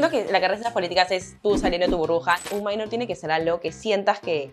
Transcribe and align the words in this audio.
siento 0.00 0.10
que 0.10 0.30
la 0.30 0.40
carrera 0.40 0.48
de 0.48 0.56
ciencias 0.56 0.74
políticas 0.74 1.10
es 1.10 1.36
tú 1.42 1.56
saliendo 1.56 1.86
de 1.86 1.92
tu 1.92 1.96
burbuja. 1.96 2.38
Un 2.52 2.64
minor 2.64 2.88
tiene 2.90 3.06
que 3.06 3.14
ser 3.14 3.30
algo 3.30 3.60
que 3.60 3.72
sientas 3.72 4.20
que 4.20 4.52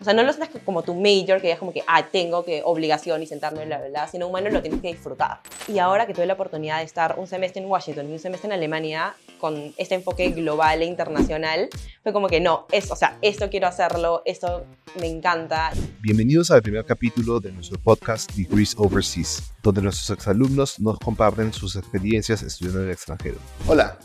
o 0.00 0.04
sea, 0.04 0.12
no 0.12 0.22
lo 0.22 0.32
sientas 0.32 0.60
como 0.64 0.82
tu 0.82 0.94
major, 0.94 1.40
que 1.40 1.50
es 1.50 1.58
como 1.58 1.72
que, 1.72 1.82
ah, 1.86 2.04
tengo 2.10 2.44
que 2.44 2.62
obligación 2.64 3.22
y 3.22 3.26
sentarme, 3.26 3.64
la 3.64 3.78
verdad, 3.78 4.08
sino 4.10 4.26
un 4.26 4.34
minor 4.34 4.52
lo 4.52 4.60
tienes 4.60 4.82
que 4.82 4.88
disfrutar. 4.88 5.40
Y 5.66 5.78
ahora 5.78 6.06
que 6.06 6.12
tuve 6.12 6.26
la 6.26 6.34
oportunidad 6.34 6.78
de 6.78 6.84
estar 6.84 7.14
un 7.18 7.26
semestre 7.26 7.62
en 7.62 7.70
Washington 7.70 8.10
y 8.10 8.12
un 8.12 8.18
semestre 8.18 8.48
en 8.48 8.52
Alemania, 8.52 9.14
con 9.40 9.72
este 9.78 9.94
enfoque 9.94 10.30
global 10.30 10.82
e 10.82 10.84
internacional, 10.84 11.68
fue 12.02 12.12
como 12.12 12.28
que 12.28 12.40
no, 12.40 12.66
es, 12.70 12.90
o 12.90 12.96
sea, 12.96 13.16
esto 13.22 13.48
quiero 13.48 13.66
hacerlo, 13.66 14.22
esto 14.26 14.66
me 15.00 15.06
encanta. 15.06 15.72
Bienvenidos 16.00 16.50
al 16.50 16.60
primer 16.60 16.84
capítulo 16.84 17.40
de 17.40 17.52
nuestro 17.52 17.78
podcast 17.78 18.30
Degrees 18.32 18.74
Overseas, 18.76 19.54
donde 19.62 19.80
nuestros 19.80 20.10
exalumnos 20.10 20.78
nos 20.80 20.98
comparten 20.98 21.52
sus 21.52 21.76
experiencias 21.76 22.42
estudiando 22.42 22.80
en 22.80 22.86
el 22.86 22.92
extranjero. 22.92 23.38
Hola, 23.66 23.96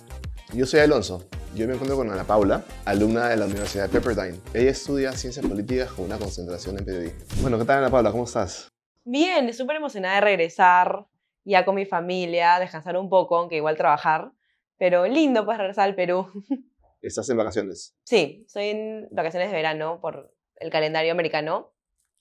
yo 0.54 0.66
soy 0.66 0.80
Alonso. 0.80 1.30
Yo 1.56 1.68
me 1.68 1.74
encuentro 1.74 1.98
con 1.98 2.12
Ana 2.12 2.24
Paula, 2.24 2.64
alumna 2.86 3.30
de 3.30 3.38
la 3.38 3.46
Universidad 3.46 3.90
de 3.90 4.00
Pepperdine. 4.00 4.40
Ella 4.54 4.72
estudia 4.72 5.12
ciencias 5.12 5.46
políticas 5.46 5.92
con 5.92 6.06
una 6.06 6.18
concentración 6.18 6.78
en 6.78 6.86
periodismo. 6.86 7.42
Bueno, 7.42 7.58
¿qué 7.58 7.66
tal 7.66 7.80
Ana 7.80 7.90
Paula? 7.90 8.12
¿Cómo 8.12 8.24
estás? 8.24 8.68
Bien, 9.04 9.52
súper 9.54 9.78
emocionada 9.78 10.16
de 10.16 10.22
regresar 10.22 11.06
ya 11.44 11.66
con 11.66 11.76
mi 11.76 11.86
familia, 11.86 12.60
descansar 12.60 12.98
un 12.98 13.10
poco, 13.10 13.38
aunque 13.38 13.58
igual 13.58 13.78
trabajar. 13.78 14.32
Pero 14.78 15.08
lindo 15.08 15.46
pues 15.46 15.58
regresar 15.58 15.88
al 15.88 15.96
Perú. 15.96 16.28
¿Estás 17.02 17.30
en 17.30 17.38
vacaciones? 17.38 17.96
Sí, 18.04 18.44
estoy 18.46 18.70
en 18.70 19.08
vacaciones 19.12 19.50
de 19.50 19.56
verano 19.56 20.00
por 20.02 20.34
el 20.56 20.70
calendario 20.70 21.12
americano 21.12 21.74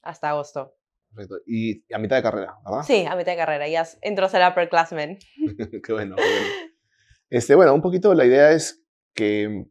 hasta 0.03 0.31
agosto. 0.31 0.77
Perfecto. 1.15 1.37
Y 1.47 1.83
a 1.93 1.99
mitad 1.99 2.17
de 2.17 2.23
carrera, 2.23 2.57
¿verdad? 2.65 2.83
Sí, 2.83 3.05
a 3.07 3.17
mitad 3.17 3.33
de 3.33 3.39
carrera. 3.39 3.69
Ya 3.69 3.87
entro 4.03 4.27
a 4.27 4.29
ser 4.29 4.47
upperclassman. 4.49 5.19
qué 5.85 5.93
bueno, 5.93 6.17
qué 6.17 6.23
bueno. 6.23 6.68
Este, 7.31 7.55
bueno, 7.55 7.75
un 7.75 7.83
poquito 7.83 8.15
la 8.15 8.25
idea 8.25 8.53
es 8.53 8.83
que 9.15 9.67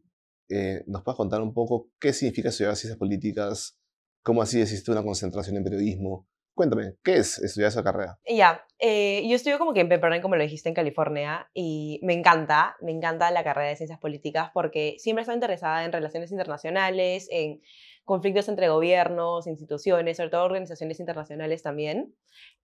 eh, 0.48 0.84
nos 0.86 1.02
puedas 1.02 1.16
contar 1.16 1.42
un 1.42 1.52
poco 1.52 1.90
qué 2.00 2.12
significa 2.12 2.50
estudiar 2.50 2.76
ciencias 2.76 2.98
políticas, 2.98 3.78
cómo 4.22 4.42
así 4.42 4.60
existe 4.60 4.90
una 4.92 5.02
concentración 5.02 5.56
en 5.56 5.64
periodismo. 5.64 6.28
Cuéntame, 6.54 6.94
¿qué 7.04 7.18
es 7.18 7.38
estudiar 7.38 7.68
esa 7.68 7.84
carrera? 7.84 8.18
Ya, 8.28 8.64
eh, 8.80 9.24
yo 9.28 9.36
estudio 9.36 9.58
como 9.58 9.72
que 9.72 9.80
en 9.80 9.88
Pepperdine, 9.88 10.22
como 10.22 10.36
lo 10.36 10.42
dijiste, 10.42 10.68
en 10.68 10.74
California, 10.74 11.48
y 11.54 12.00
me 12.02 12.14
encanta, 12.14 12.76
me 12.80 12.90
encanta 12.90 13.30
la 13.30 13.44
carrera 13.44 13.68
de 13.68 13.76
ciencias 13.76 14.00
políticas 14.00 14.50
porque 14.52 14.96
siempre 14.98 15.20
he 15.20 15.22
estado 15.22 15.36
interesada 15.36 15.84
en 15.84 15.92
relaciones 15.92 16.32
internacionales, 16.32 17.28
en 17.30 17.60
conflictos 18.08 18.48
entre 18.48 18.70
gobiernos, 18.70 19.46
instituciones, 19.46 20.16
sobre 20.16 20.30
todo 20.30 20.44
organizaciones 20.46 20.98
internacionales 20.98 21.62
también. 21.62 22.14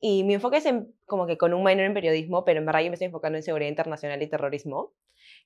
Y 0.01 0.25
mi 0.25 0.33
enfoque 0.33 0.57
es 0.57 0.65
en, 0.65 0.95
como 1.05 1.27
que 1.27 1.37
con 1.37 1.53
un 1.53 1.63
minor 1.63 1.85
en 1.85 1.93
periodismo, 1.93 2.47
pero 2.47 2.61
en 2.61 2.67
verdad 2.67 2.81
yo 2.81 2.87
me 2.89 2.95
estoy 2.95 3.09
enfocando 3.09 3.37
en 3.37 3.43
seguridad 3.43 3.69
internacional 3.69 4.23
y 4.23 4.27
terrorismo, 4.27 4.95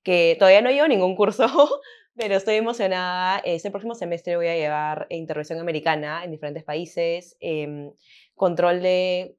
que 0.05 0.37
todavía 0.39 0.63
no 0.63 0.71
llevo 0.71 0.87
ningún 0.87 1.17
curso, 1.17 1.47
pero 2.15 2.37
estoy 2.37 2.55
emocionada. 2.55 3.41
Este 3.41 3.73
próximo 3.73 3.97
semestre 3.97 4.37
voy 4.37 4.47
a 4.47 4.55
llevar 4.55 5.09
intervención 5.11 5.59
americana 5.59 6.23
en 6.23 6.31
diferentes 6.31 6.63
países, 6.63 7.37
em, 7.41 7.91
control 8.37 8.81
de 8.81 9.37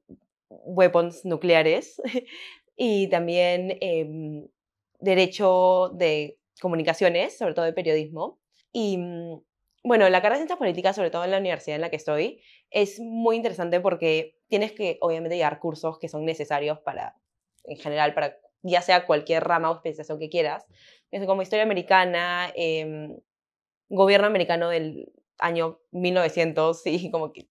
weapons 0.50 1.24
nucleares 1.24 2.02
y 2.76 3.08
también 3.08 3.78
em, 3.80 4.46
derecho 4.98 5.88
de 5.94 6.36
comunicaciones, 6.60 7.38
sobre 7.38 7.54
todo 7.54 7.64
de 7.64 7.72
periodismo. 7.72 8.38
Y 8.72 8.98
mm, 8.98 9.40
bueno, 9.82 10.08
la 10.08 10.20
carrera 10.20 10.36
de 10.36 10.40
ciencias 10.40 10.58
políticas, 10.58 10.96
sobre 10.96 11.10
todo 11.10 11.24
en 11.24 11.30
la 11.30 11.38
universidad 11.38 11.76
en 11.76 11.80
la 11.80 11.90
que 11.90 11.96
estoy, 11.96 12.42
es 12.70 13.00
muy 13.00 13.36
interesante 13.36 13.80
porque 13.80 14.38
tienes 14.48 14.72
que, 14.72 14.98
obviamente, 15.00 15.36
llevar 15.36 15.58
cursos 15.58 15.98
que 15.98 16.08
son 16.08 16.24
necesarios 16.24 16.78
para, 16.80 17.16
en 17.64 17.76
general, 17.76 18.14
para 18.14 18.36
ya 18.62 18.82
sea 18.82 19.06
cualquier 19.06 19.44
rama 19.44 19.70
o 19.70 19.76
especialización 19.76 20.18
que 20.18 20.28
quieras. 20.28 20.66
Es 21.10 21.24
como 21.24 21.42
historia 21.42 21.62
americana, 21.62 22.52
em, 22.54 23.18
gobierno 23.88 24.26
americano 24.26 24.68
del 24.68 25.12
año 25.38 25.80
1900 25.92 26.86
y 26.86 27.10
como 27.10 27.32
que 27.32 27.48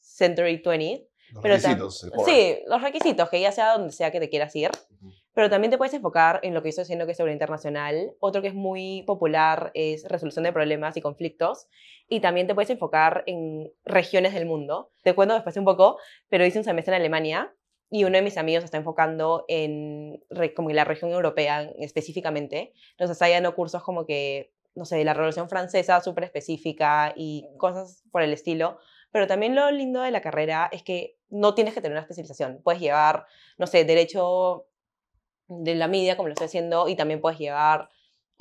Century 0.00 0.62
20. 0.64 1.06
Los 1.32 1.42
requisitos. 1.42 2.10
Sí, 2.24 2.58
los 2.66 2.82
requisitos, 2.82 3.28
que 3.28 3.40
ya 3.40 3.52
sea 3.52 3.72
donde 3.74 3.92
sea 3.92 4.10
que 4.10 4.20
te 4.20 4.30
quieras 4.30 4.56
ir 4.56 4.70
pero 5.38 5.50
también 5.50 5.70
te 5.70 5.78
puedes 5.78 5.94
enfocar 5.94 6.40
en 6.42 6.52
lo 6.52 6.64
que 6.64 6.70
estoy 6.70 6.82
haciendo 6.82 7.06
que 7.06 7.12
es 7.12 7.16
sobre 7.16 7.32
internacional. 7.32 8.12
Otro 8.18 8.42
que 8.42 8.48
es 8.48 8.54
muy 8.54 9.04
popular 9.06 9.70
es 9.72 10.02
resolución 10.08 10.42
de 10.42 10.52
problemas 10.52 10.96
y 10.96 11.00
conflictos. 11.00 11.68
Y 12.08 12.18
también 12.18 12.48
te 12.48 12.56
puedes 12.56 12.70
enfocar 12.70 13.22
en 13.26 13.72
regiones 13.84 14.34
del 14.34 14.46
mundo. 14.46 14.90
Te 15.04 15.14
cuento 15.14 15.34
después 15.34 15.56
un 15.56 15.64
poco, 15.64 15.96
pero 16.28 16.44
hice 16.44 16.58
un 16.58 16.64
semestre 16.64 16.92
en 16.92 17.02
Alemania 17.02 17.54
y 17.88 18.02
uno 18.02 18.16
de 18.16 18.22
mis 18.22 18.36
amigos 18.36 18.64
está 18.64 18.78
enfocando 18.78 19.44
en 19.46 20.20
como 20.56 20.70
en 20.70 20.74
la 20.74 20.84
región 20.84 21.12
europea 21.12 21.70
específicamente. 21.78 22.72
Entonces 22.90 23.14
está 23.14 23.28
dando 23.28 23.54
cursos 23.54 23.84
como 23.84 24.06
que, 24.06 24.52
no 24.74 24.84
sé, 24.86 25.04
la 25.04 25.14
Revolución 25.14 25.48
Francesa 25.48 26.00
súper 26.00 26.24
específica 26.24 27.12
y 27.14 27.46
cosas 27.58 28.02
por 28.10 28.22
el 28.22 28.32
estilo. 28.32 28.80
Pero 29.12 29.28
también 29.28 29.54
lo 29.54 29.70
lindo 29.70 30.02
de 30.02 30.10
la 30.10 30.20
carrera 30.20 30.68
es 30.72 30.82
que 30.82 31.16
no 31.30 31.54
tienes 31.54 31.74
que 31.74 31.80
tener 31.80 31.92
una 31.92 32.02
especialización. 32.02 32.60
Puedes 32.64 32.80
llevar, 32.80 33.26
no 33.56 33.68
sé, 33.68 33.84
derecho 33.84 34.66
de 35.48 35.74
la 35.74 35.88
media, 35.88 36.16
como 36.16 36.28
lo 36.28 36.34
estoy 36.34 36.46
haciendo, 36.46 36.88
y 36.88 36.96
también 36.96 37.20
puedes 37.20 37.38
llevar 37.38 37.90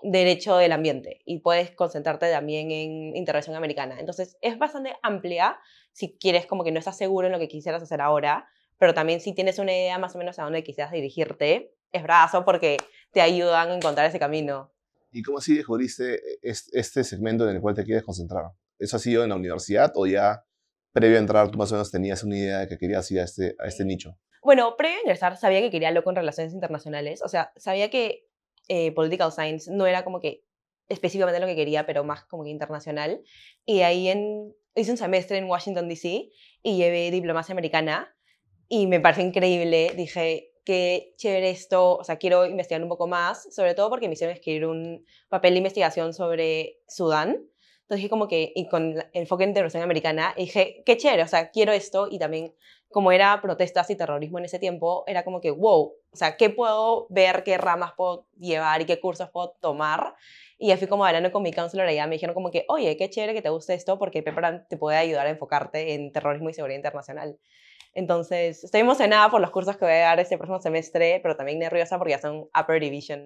derecho 0.03 0.57
del 0.57 0.72
ambiente 0.72 1.22
y 1.25 1.40
puedes 1.40 1.72
concentrarte 1.72 2.29
también 2.29 2.72
en 2.72 3.16
intervención 3.16 3.56
americana. 3.56 4.00
Entonces 4.00 4.38
es 4.41 4.57
bastante 4.59 4.94
amplia 5.01 5.57
si 5.91 6.18
quieres 6.19 6.45
como 6.45 6.63
que 6.63 6.72
no 6.72 6.79
estás 6.79 6.97
seguro 6.97 7.28
en 7.28 7.34
lo 7.34 7.40
que 7.40 7.47
quisieras 7.47 7.81
hacer 7.81 8.01
ahora, 8.01 8.47
pero 8.78 8.94
también 8.94 9.22
si 9.22 9.34
tienes 9.34 9.57
una 9.57 9.72
idea 9.72 9.97
más 9.97 10.16
o 10.16 10.19
menos 10.19 10.38
a 10.38 10.44
dónde 10.44 10.63
quisieras 10.63 10.91
dirigirte, 10.91 11.73
es 11.91 12.03
brazo 12.03 12.45
porque 12.45 12.78
te 13.12 13.22
ayudan 13.22 13.72
a 13.72 13.75
encontrar 13.75 14.06
ese 14.06 14.19
camino. 14.19 14.72
¿Y 15.12 15.24
cómo 15.24 15.39
así 15.39 15.56
descubriste 15.56 16.19
este 16.44 17.03
segmento 17.03 17.50
en 17.50 17.56
el 17.56 17.62
cual 17.62 17.74
te 17.74 17.84
quieres 17.84 18.03
concentrar? 18.03 18.51
¿Eso 18.78 18.97
ha 18.97 19.00
sido 19.00 19.24
en 19.24 19.29
la 19.29 19.35
universidad 19.35 19.91
o 19.95 20.06
ya 20.06 20.45
previo 20.91 21.18
a 21.18 21.22
entrar 21.22 21.50
tú 21.50 21.57
más 21.57 21.72
o 21.72 21.75
menos 21.75 21.89
tenías 21.89 22.24
una 22.24 22.38
idea 22.38 22.59
de 22.59 22.68
que 22.68 22.78
querías 22.78 23.09
ir 23.09 23.22
a 23.22 23.24
este, 23.24 23.56
a 23.57 23.68
este 23.68 23.84
nicho? 23.85 24.19
Bueno, 24.43 24.75
previo 24.77 24.97
a 24.97 25.01
ingresar 25.01 25.37
sabía 25.37 25.61
que 25.61 25.71
quería 25.71 25.89
algo 25.89 26.03
con 26.03 26.15
relaciones 26.15 26.53
internacionales, 26.53 27.21
o 27.21 27.27
sea, 27.27 27.51
sabía 27.57 27.89
que 27.89 28.27
eh, 28.67 28.91
political 28.91 29.31
science 29.31 29.71
no 29.71 29.87
era 29.87 30.03
como 30.03 30.19
que 30.19 30.43
específicamente 30.89 31.39
lo 31.39 31.47
que 31.47 31.55
quería, 31.55 31.85
pero 31.85 32.03
más 32.03 32.23
como 32.25 32.43
que 32.43 32.49
internacional. 32.49 33.21
Y 33.65 33.81
ahí 33.81 34.09
en, 34.09 34.55
hice 34.75 34.91
un 34.91 34.97
semestre 34.97 35.37
en 35.37 35.45
Washington, 35.45 35.87
D.C. 35.87 36.29
y 36.63 36.77
llevé 36.77 37.11
diplomacia 37.11 37.53
americana 37.53 38.15
y 38.67 38.87
me 38.87 38.99
pareció 38.99 39.25
increíble. 39.25 39.91
Dije, 39.95 40.53
qué 40.63 41.13
chévere 41.17 41.49
esto, 41.49 41.95
o 41.97 42.03
sea, 42.03 42.17
quiero 42.17 42.45
investigar 42.45 42.83
un 42.83 42.89
poco 42.89 43.07
más, 43.07 43.47
sobre 43.53 43.73
todo 43.73 43.89
porque 43.89 44.07
me 44.07 44.15
hicieron 44.15 44.35
escribir 44.35 44.65
un 44.65 45.05
papel 45.29 45.53
de 45.53 45.59
investigación 45.59 46.13
sobre 46.13 46.79
Sudán. 46.87 47.29
Entonces 47.29 48.01
dije 48.01 48.09
como 48.09 48.27
que, 48.27 48.51
y 48.53 48.67
con 48.67 48.95
enfoque 49.13 49.45
en 49.45 49.51
intervención 49.51 49.81
americana, 49.81 50.33
dije, 50.35 50.83
qué 50.85 50.97
chévere, 50.97 51.23
o 51.23 51.27
sea, 51.27 51.51
quiero 51.51 51.71
esto 51.71 52.09
y 52.11 52.19
también 52.19 52.53
como 52.91 53.11
era 53.11 53.39
protestas 53.41 53.89
y 53.89 53.95
terrorismo 53.95 54.39
en 54.39 54.45
ese 54.45 54.59
tiempo, 54.59 55.03
era 55.07 55.23
como 55.23 55.41
que, 55.41 55.51
wow, 55.51 55.93
o 56.11 56.15
sea, 56.15 56.37
¿qué 56.37 56.49
puedo 56.49 57.07
ver, 57.09 57.43
qué 57.43 57.57
ramas 57.57 57.93
puedo 57.95 58.27
llevar 58.37 58.81
y 58.81 58.85
qué 58.85 58.99
cursos 58.99 59.29
puedo 59.29 59.55
tomar? 59.59 60.15
Y 60.57 60.75
fui 60.77 60.87
como 60.87 61.05
hablando 61.05 61.31
con 61.31 61.43
mi 61.43 61.53
counselor 61.53 61.87
allá, 61.87 62.07
me 62.07 62.15
dijeron 62.15 62.33
como 62.33 62.49
que, 62.49 62.65
oye, 62.69 62.97
qué 62.97 63.09
chévere 63.09 63.33
que 63.33 63.41
te 63.41 63.49
guste 63.49 63.73
esto 63.73 63.99
porque 63.99 64.23
Pepper 64.23 64.65
te 64.67 64.77
puede 64.77 64.97
ayudar 64.97 65.27
a 65.27 65.29
enfocarte 65.29 65.93
en 65.93 66.11
terrorismo 66.11 66.49
y 66.49 66.53
seguridad 66.53 66.77
internacional. 66.77 67.37
Entonces, 67.93 68.63
estoy 68.63 68.81
emocionada 68.81 69.29
por 69.29 69.41
los 69.41 69.51
cursos 69.51 69.77
que 69.77 69.85
voy 69.85 69.93
a 69.93 69.99
dar 69.99 70.19
este 70.19 70.37
próximo 70.37 70.61
semestre, 70.61 71.19
pero 71.21 71.35
también 71.35 71.59
nerviosa 71.59 71.97
porque 71.97 72.11
ya 72.11 72.19
son 72.19 72.49
Upper 72.59 72.79
Division 72.79 73.25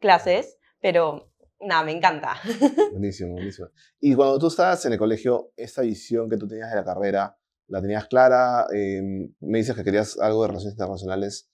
clases, 0.00 0.58
pero 0.80 1.30
nada, 1.60 1.84
me 1.84 1.92
encanta. 1.92 2.36
Buenísimo, 2.92 3.34
buenísimo. 3.34 3.68
Y 4.00 4.14
cuando 4.14 4.38
tú 4.38 4.48
estabas 4.48 4.84
en 4.86 4.92
el 4.92 4.98
colegio, 4.98 5.52
esa 5.56 5.82
visión 5.82 6.28
que 6.28 6.36
tú 6.36 6.48
tenías 6.48 6.70
de 6.70 6.76
la 6.76 6.84
carrera, 6.84 7.36
la 7.70 7.80
tenías 7.80 8.06
clara, 8.06 8.66
em, 8.74 9.32
me 9.40 9.58
dices 9.58 9.74
que 9.74 9.84
querías 9.84 10.18
algo 10.18 10.42
de 10.42 10.48
relaciones 10.48 10.74
internacionales 10.74 11.50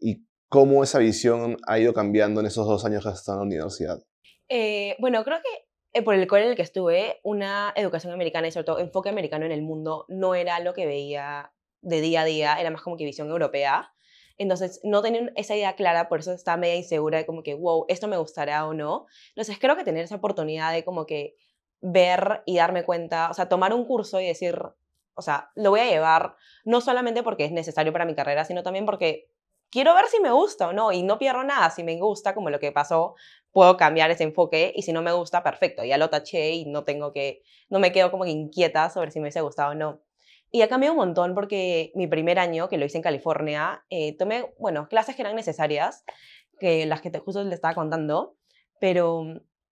y 0.00 0.26
cómo 0.48 0.82
esa 0.82 0.98
visión 0.98 1.58
ha 1.66 1.78
ido 1.78 1.92
cambiando 1.92 2.40
en 2.40 2.46
esos 2.46 2.66
dos 2.66 2.84
años 2.84 3.02
que 3.02 3.10
has 3.10 3.20
estado 3.20 3.38
en 3.38 3.40
la 3.40 3.46
universidad. 3.46 4.02
Eh, 4.48 4.96
bueno, 4.98 5.22
creo 5.22 5.38
que 5.38 5.68
eh, 5.92 6.02
por 6.02 6.14
el 6.14 6.26
colegio 6.26 6.46
en 6.46 6.50
el 6.52 6.56
que 6.56 6.62
estuve, 6.62 7.20
una 7.22 7.72
educación 7.76 8.12
americana 8.12 8.48
y 8.48 8.52
sobre 8.52 8.64
todo 8.64 8.78
enfoque 8.78 9.10
americano 9.10 9.44
en 9.44 9.52
el 9.52 9.62
mundo 9.62 10.06
no 10.08 10.34
era 10.34 10.60
lo 10.60 10.72
que 10.72 10.86
veía 10.86 11.52
de 11.82 12.00
día 12.00 12.22
a 12.22 12.24
día, 12.24 12.60
era 12.60 12.70
más 12.70 12.82
como 12.82 12.96
que 12.96 13.04
visión 13.04 13.28
europea. 13.28 13.92
Entonces, 14.38 14.80
no 14.84 15.02
tenía 15.02 15.30
esa 15.36 15.54
idea 15.54 15.74
clara, 15.74 16.08
por 16.08 16.20
eso 16.20 16.32
estaba 16.32 16.56
media 16.56 16.76
insegura 16.76 17.18
de 17.18 17.26
como 17.26 17.42
que, 17.42 17.54
wow, 17.54 17.84
esto 17.88 18.08
me 18.08 18.16
gustará 18.16 18.66
o 18.66 18.72
no. 18.72 19.06
Entonces, 19.30 19.58
creo 19.60 19.76
que 19.76 19.84
tener 19.84 20.04
esa 20.04 20.16
oportunidad 20.16 20.72
de 20.72 20.84
como 20.84 21.04
que 21.04 21.34
ver 21.82 22.42
y 22.46 22.56
darme 22.56 22.84
cuenta, 22.84 23.30
o 23.30 23.34
sea, 23.34 23.48
tomar 23.48 23.74
un 23.74 23.84
curso 23.84 24.20
y 24.20 24.26
decir, 24.26 24.56
o 25.20 25.22
sea, 25.22 25.50
lo 25.54 25.70
voy 25.70 25.80
a 25.80 25.84
llevar 25.84 26.34
no 26.64 26.80
solamente 26.80 27.22
porque 27.22 27.44
es 27.44 27.52
necesario 27.52 27.92
para 27.92 28.06
mi 28.06 28.14
carrera, 28.14 28.44
sino 28.44 28.62
también 28.62 28.86
porque 28.86 29.28
quiero 29.70 29.94
ver 29.94 30.06
si 30.06 30.20
me 30.20 30.32
gusta 30.32 30.68
o 30.68 30.72
no 30.72 30.92
y 30.92 31.02
no 31.02 31.18
pierdo 31.18 31.44
nada. 31.44 31.70
Si 31.70 31.84
me 31.84 31.98
gusta, 31.98 32.34
como 32.34 32.50
lo 32.50 32.58
que 32.58 32.72
pasó, 32.72 33.14
puedo 33.52 33.76
cambiar 33.76 34.10
ese 34.10 34.24
enfoque 34.24 34.72
y 34.74 34.82
si 34.82 34.92
no 34.92 35.02
me 35.02 35.12
gusta, 35.12 35.42
perfecto, 35.42 35.84
ya 35.84 35.98
lo 35.98 36.10
taché 36.10 36.52
y 36.52 36.64
no 36.64 36.84
tengo 36.84 37.12
que, 37.12 37.42
no 37.68 37.78
me 37.78 37.92
quedo 37.92 38.10
como 38.10 38.24
inquieta 38.24 38.90
sobre 38.90 39.10
si 39.10 39.20
me 39.20 39.24
hubiese 39.24 39.42
gustado 39.42 39.72
o 39.72 39.74
no. 39.74 40.00
Y 40.52 40.62
ha 40.62 40.68
cambiado 40.68 40.94
un 40.94 40.98
montón 40.98 41.34
porque 41.34 41.92
mi 41.94 42.06
primer 42.08 42.38
año, 42.38 42.68
que 42.68 42.78
lo 42.78 42.84
hice 42.84 42.96
en 42.96 43.02
California, 43.02 43.84
eh, 43.90 44.16
tomé, 44.16 44.52
bueno, 44.58 44.88
clases 44.88 45.14
que 45.14 45.22
eran 45.22 45.36
necesarias, 45.36 46.04
que 46.58 46.86
las 46.86 47.00
que 47.00 47.10
te, 47.10 47.20
justo 47.20 47.44
le 47.44 47.54
estaba 47.54 47.74
contando, 47.74 48.36
pero 48.80 49.22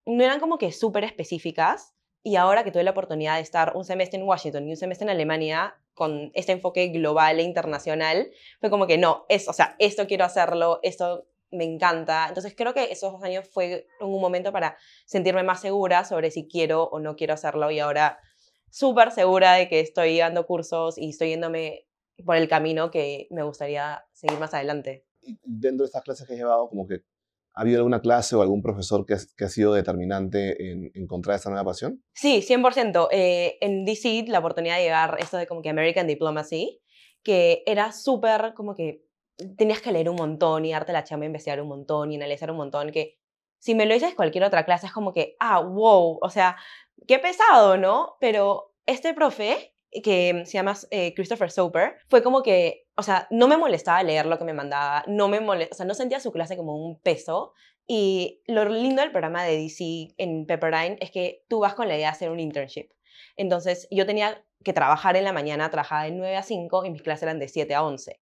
no 0.06 0.24
eran 0.24 0.38
como 0.38 0.58
que 0.58 0.70
súper 0.70 1.04
específicas. 1.04 1.94
Y 2.22 2.36
ahora 2.36 2.64
que 2.64 2.72
tuve 2.72 2.82
la 2.82 2.90
oportunidad 2.90 3.36
de 3.36 3.42
estar 3.42 3.72
un 3.76 3.84
semestre 3.84 4.18
en 4.18 4.26
Washington 4.26 4.68
y 4.68 4.70
un 4.70 4.76
semestre 4.76 5.04
en 5.04 5.10
Alemania 5.10 5.74
con 5.94 6.30
este 6.34 6.52
enfoque 6.52 6.88
global 6.88 7.40
e 7.40 7.42
internacional, 7.42 8.30
fue 8.60 8.70
como 8.70 8.86
que 8.86 8.98
no, 8.98 9.24
es, 9.28 9.48
o 9.48 9.52
sea, 9.52 9.74
esto 9.78 10.06
quiero 10.06 10.24
hacerlo, 10.24 10.80
esto 10.82 11.26
me 11.50 11.64
encanta. 11.64 12.26
Entonces 12.28 12.54
creo 12.56 12.74
que 12.74 12.92
esos 12.92 13.12
dos 13.12 13.22
años 13.22 13.48
fue 13.48 13.86
un 14.00 14.20
momento 14.20 14.52
para 14.52 14.76
sentirme 15.06 15.42
más 15.42 15.60
segura 15.60 16.04
sobre 16.04 16.30
si 16.30 16.46
quiero 16.46 16.84
o 16.84 17.00
no 17.00 17.16
quiero 17.16 17.34
hacerlo 17.34 17.70
y 17.70 17.80
ahora 17.80 18.18
súper 18.70 19.10
segura 19.10 19.54
de 19.54 19.68
que 19.68 19.80
estoy 19.80 20.18
dando 20.18 20.46
cursos 20.46 20.98
y 20.98 21.10
estoy 21.10 21.30
yéndome 21.30 21.86
por 22.24 22.36
el 22.36 22.48
camino 22.48 22.90
que 22.90 23.26
me 23.30 23.42
gustaría 23.42 24.04
seguir 24.12 24.38
más 24.38 24.54
adelante. 24.54 25.06
Dentro 25.42 25.84
de 25.84 25.86
estas 25.86 26.02
clases 26.02 26.26
que 26.26 26.34
he 26.34 26.36
llevado, 26.36 26.68
como 26.68 26.86
que 26.86 27.02
¿Ha 27.54 27.62
habido 27.62 27.78
alguna 27.78 28.00
clase 28.00 28.36
o 28.36 28.42
algún 28.42 28.62
profesor 28.62 29.04
que, 29.04 29.16
que 29.36 29.44
ha 29.44 29.48
sido 29.48 29.74
determinante 29.74 30.70
en 30.70 30.90
encontrar 30.94 31.36
esta 31.36 31.50
nueva 31.50 31.64
pasión? 31.64 32.02
Sí, 32.14 32.40
100%. 32.40 33.08
Eh, 33.10 33.58
en 33.60 33.84
DC, 33.84 34.24
la 34.28 34.38
oportunidad 34.38 34.76
de 34.76 34.84
llevar 34.84 35.16
esto 35.18 35.36
de 35.36 35.46
como 35.46 35.60
que 35.62 35.70
American 35.70 36.06
Diplomacy, 36.06 36.80
que 37.22 37.62
era 37.66 37.92
súper 37.92 38.54
como 38.54 38.74
que 38.74 39.02
tenías 39.56 39.80
que 39.80 39.92
leer 39.92 40.08
un 40.08 40.16
montón 40.16 40.64
y 40.64 40.72
darte 40.72 40.92
la 40.92 41.04
chamba 41.04 41.26
investigar 41.26 41.60
un 41.60 41.68
montón 41.68 42.12
y 42.12 42.16
analizar 42.16 42.50
un 42.50 42.56
montón, 42.56 42.90
que 42.90 43.18
si 43.58 43.74
me 43.74 43.86
lo 43.86 43.94
dices 43.94 44.14
cualquier 44.14 44.44
otra 44.44 44.64
clase 44.64 44.86
es 44.86 44.92
como 44.92 45.12
que, 45.12 45.36
ah, 45.40 45.60
wow, 45.60 46.18
o 46.20 46.30
sea, 46.30 46.56
qué 47.06 47.18
pesado, 47.18 47.76
¿no? 47.76 48.16
Pero 48.20 48.74
este 48.86 49.14
profe 49.14 49.74
que 49.90 50.42
se 50.44 50.52
llama 50.52 50.76
eh, 50.90 51.14
Christopher 51.14 51.50
Soper, 51.50 51.96
fue 52.08 52.22
como 52.22 52.42
que, 52.42 52.86
o 52.96 53.02
sea, 53.02 53.26
no 53.30 53.48
me 53.48 53.56
molestaba 53.56 54.02
leer 54.02 54.26
lo 54.26 54.38
que 54.38 54.44
me 54.44 54.52
mandaba, 54.52 55.04
no 55.06 55.28
me 55.28 55.40
molestaba, 55.40 55.86
no 55.86 55.94
sentía 55.94 56.20
su 56.20 56.32
clase 56.32 56.56
como 56.56 56.76
un 56.76 57.00
peso. 57.00 57.52
Y 57.86 58.42
lo 58.46 58.66
lindo 58.66 59.00
del 59.00 59.12
programa 59.12 59.44
de 59.44 59.56
DC 59.56 60.14
en 60.18 60.44
Pepperdine 60.46 60.98
es 61.00 61.10
que 61.10 61.44
tú 61.48 61.60
vas 61.60 61.74
con 61.74 61.88
la 61.88 61.96
idea 61.96 62.08
de 62.08 62.12
hacer 62.12 62.30
un 62.30 62.38
internship. 62.38 62.90
Entonces, 63.36 63.88
yo 63.90 64.04
tenía 64.04 64.44
que 64.62 64.72
trabajar 64.72 65.16
en 65.16 65.24
la 65.24 65.32
mañana, 65.32 65.70
trabajaba 65.70 66.04
de 66.04 66.10
9 66.10 66.36
a 66.36 66.42
5 66.42 66.84
y 66.84 66.90
mis 66.90 67.02
clases 67.02 67.22
eran 67.22 67.38
de 67.38 67.48
7 67.48 67.74
a 67.74 67.82
11. 67.82 68.20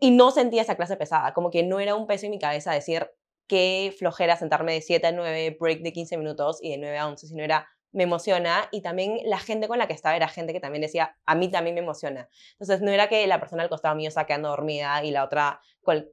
Y 0.00 0.10
no 0.12 0.30
sentía 0.30 0.62
esa 0.62 0.76
clase 0.76 0.96
pesada, 0.96 1.34
como 1.34 1.50
que 1.50 1.62
no 1.64 1.80
era 1.80 1.96
un 1.96 2.06
peso 2.06 2.26
en 2.26 2.30
mi 2.30 2.38
cabeza 2.38 2.72
decir 2.72 3.10
qué 3.48 3.92
flojera 3.98 4.36
sentarme 4.36 4.74
de 4.74 4.80
7 4.80 5.06
a 5.08 5.12
9, 5.12 5.56
break 5.58 5.80
de 5.80 5.92
15 5.92 6.16
minutos 6.16 6.58
y 6.62 6.70
de 6.70 6.78
9 6.78 6.98
a 6.98 7.08
11, 7.08 7.26
sino 7.26 7.42
era 7.42 7.68
me 7.92 8.02
emociona 8.04 8.68
y 8.70 8.82
también 8.82 9.18
la 9.24 9.38
gente 9.38 9.68
con 9.68 9.78
la 9.78 9.86
que 9.86 9.94
estaba 9.94 10.14
era 10.14 10.28
gente 10.28 10.52
que 10.52 10.60
también 10.60 10.82
decía, 10.82 11.16
a 11.24 11.34
mí 11.34 11.50
también 11.50 11.74
me 11.74 11.80
emociona. 11.80 12.28
Entonces 12.52 12.80
no 12.80 12.90
era 12.90 13.08
que 13.08 13.26
la 13.26 13.40
persona 13.40 13.62
al 13.62 13.68
costado 13.68 13.94
mío 13.94 14.08
estaba 14.08 14.26
quedando 14.26 14.48
dormida 14.48 15.02
y 15.04 15.10
la 15.10 15.24
otra 15.24 15.60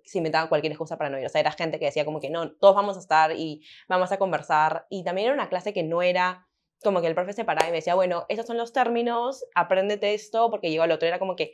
se 0.03 0.17
inventaba 0.19 0.47
cualquier 0.47 0.71
excusa 0.71 0.97
para 0.97 1.09
no 1.09 1.19
ir. 1.19 1.25
O 1.25 1.29
sea, 1.29 1.41
era 1.41 1.51
gente 1.51 1.79
que 1.79 1.85
decía 1.85 2.05
como 2.05 2.19
que 2.19 2.29
no, 2.29 2.51
todos 2.53 2.75
vamos 2.75 2.95
a 2.95 2.99
estar 2.99 3.31
y 3.33 3.65
vamos 3.89 4.11
a 4.11 4.17
conversar. 4.17 4.85
Y 4.89 5.03
también 5.03 5.27
era 5.27 5.33
una 5.33 5.49
clase 5.49 5.73
que 5.73 5.83
no 5.83 6.01
era 6.01 6.47
como 6.83 7.01
que 7.01 7.07
el 7.07 7.15
profe 7.15 7.33
se 7.33 7.45
paraba 7.45 7.67
y 7.67 7.71
me 7.71 7.77
decía, 7.77 7.95
bueno, 7.95 8.25
estos 8.29 8.45
son 8.45 8.57
los 8.57 8.71
términos, 8.71 9.43
apréndete 9.55 10.13
esto, 10.13 10.49
porque 10.49 10.69
llegó 10.69 10.83
al 10.83 10.91
otro. 10.91 11.07
Era 11.07 11.19
como 11.19 11.35
que, 11.35 11.53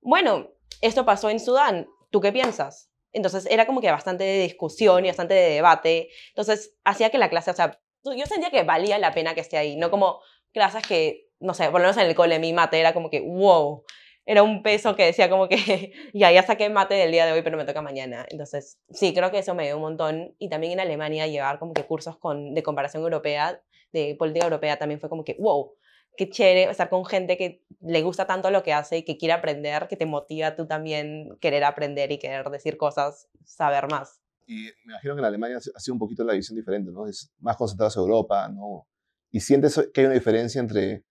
bueno, 0.00 0.50
esto 0.80 1.04
pasó 1.04 1.30
en 1.30 1.38
Sudán, 1.38 1.88
¿tú 2.10 2.20
qué 2.20 2.32
piensas? 2.32 2.90
Entonces 3.12 3.46
era 3.50 3.66
como 3.66 3.80
que 3.80 3.90
bastante 3.90 4.24
de 4.24 4.42
discusión 4.42 5.04
y 5.04 5.08
bastante 5.08 5.34
de 5.34 5.50
debate. 5.50 6.10
Entonces 6.28 6.76
hacía 6.84 7.10
que 7.10 7.18
la 7.18 7.28
clase, 7.28 7.50
o 7.50 7.54
sea, 7.54 7.80
yo 8.04 8.26
sentía 8.26 8.50
que 8.50 8.62
valía 8.62 8.98
la 8.98 9.12
pena 9.12 9.34
que 9.34 9.40
esté 9.40 9.56
ahí, 9.58 9.76
no 9.76 9.90
como 9.90 10.20
clases 10.52 10.86
que, 10.86 11.28
no 11.38 11.54
sé, 11.54 11.64
por 11.70 11.80
lo 11.80 11.86
menos 11.86 11.96
en 11.96 12.06
el 12.06 12.14
cole 12.14 12.38
mi 12.38 12.52
mate 12.52 12.80
era 12.80 12.92
como 12.92 13.10
que, 13.10 13.20
wow, 13.20 13.84
era 14.26 14.42
un 14.42 14.62
peso 14.62 14.94
que 14.96 15.04
decía 15.04 15.28
como 15.28 15.48
que, 15.48 15.92
ya, 16.14 16.30
ya 16.30 16.42
saqué 16.42 16.68
mate 16.70 16.94
del 16.94 17.12
día 17.12 17.26
de 17.26 17.32
hoy, 17.32 17.42
pero 17.42 17.56
me 17.56 17.64
toca 17.64 17.82
mañana. 17.82 18.26
Entonces, 18.28 18.78
sí, 18.90 19.12
creo 19.14 19.30
que 19.30 19.38
eso 19.38 19.54
me 19.54 19.64
dio 19.64 19.76
un 19.76 19.82
montón. 19.82 20.34
Y 20.38 20.48
también 20.48 20.74
en 20.74 20.80
Alemania 20.80 21.26
llevar 21.26 21.58
como 21.58 21.72
que 21.72 21.84
cursos 21.84 22.18
con, 22.18 22.54
de 22.54 22.62
comparación 22.62 23.02
europea, 23.02 23.62
de 23.92 24.14
política 24.18 24.46
europea, 24.46 24.78
también 24.78 25.00
fue 25.00 25.08
como 25.08 25.24
que, 25.24 25.36
wow, 25.38 25.74
qué 26.16 26.28
chévere 26.28 26.70
estar 26.70 26.88
con 26.90 27.04
gente 27.04 27.36
que 27.36 27.64
le 27.80 28.02
gusta 28.02 28.26
tanto 28.26 28.50
lo 28.50 28.62
que 28.62 28.72
hace 28.72 28.98
y 28.98 29.04
que 29.04 29.16
quiere 29.16 29.32
aprender, 29.32 29.88
que 29.88 29.96
te 29.96 30.06
motiva 30.06 30.54
tú 30.54 30.66
también 30.66 31.36
querer 31.40 31.64
aprender 31.64 32.12
y 32.12 32.18
querer 32.18 32.48
decir 32.50 32.76
cosas, 32.76 33.28
saber 33.44 33.88
más. 33.90 34.20
Y 34.50 34.64
me 34.84 34.94
imagino 34.94 35.14
que 35.14 35.20
en 35.20 35.26
Alemania 35.26 35.58
ha 35.58 35.80
sido 35.80 35.94
un 35.94 36.00
poquito 36.00 36.24
la 36.24 36.32
visión 36.32 36.56
diferente, 36.56 36.90
¿no? 36.90 37.06
Es 37.06 37.32
más 37.38 37.56
concentrada 37.56 37.92
en 37.94 38.00
Europa, 38.00 38.48
¿no? 38.48 38.88
Y 39.30 39.38
sientes 39.38 39.80
que 39.94 40.00
hay 40.00 40.06
una 40.06 40.14
diferencia 40.14 40.60
entre 40.60 41.04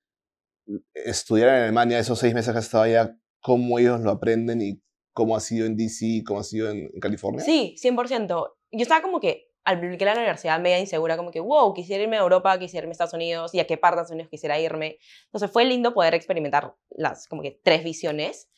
estudiar 0.94 1.48
en 1.48 1.64
Alemania 1.64 2.00
esos 2.00 2.20
seis 2.20 2.34
meses 2.34 2.52
que 2.52 2.60
has 2.60 2.66
estado 2.66 2.84
allá, 2.84 3.18
cómo 3.40 3.80
ellos 3.80 4.02
lo 4.02 4.12
aprenden 4.12 4.62
y 4.62 4.82
cómo 5.14 5.38
ha 5.38 5.40
sido 5.40 5.68
en 5.68 5.78
DC, 5.78 6.24
cómo 6.28 6.42
ha 6.42 6.44
sido 6.44 6.70
en, 6.70 6.90
California. 7.00 7.40
Sí, 7.40 7.76
100%. 7.82 8.28
Yo 8.28 8.82
estaba 8.82 9.02
como 9.02 9.22
que 9.22 9.54
al 9.64 9.80
publicar 9.80 10.08
la 10.08 10.16
universidad 10.16 10.60
media 10.60 10.80
insegura, 10.80 11.16
como 11.16 11.32
que, 11.32 11.40
wow, 11.40 11.74
quisiera 11.74 12.04
irme 12.04 12.18
a 12.18 12.22
Europa, 12.22 12.60
quisiera 12.60 12.84
irme 12.84 12.92
a 12.92 12.94
Estados 12.94 13.14
Unidos, 13.14 13.54
y 13.54 13.62
a 13.62 13.68
qué 13.68 13.78
parte 13.78 13.96
de 13.96 14.02
Estados 14.02 14.12
Unidos 14.12 14.30
quisiera 14.30 14.60
irme. 14.60 14.98
Entonces 15.28 15.50
fue 15.50 15.64
lindo 15.64 15.94
poder 15.94 16.14
experimentar 16.14 16.76
las 16.90 17.26
como 17.26 17.42
que 17.42 17.58
tres 17.64 17.86
visiones. 17.86 18.50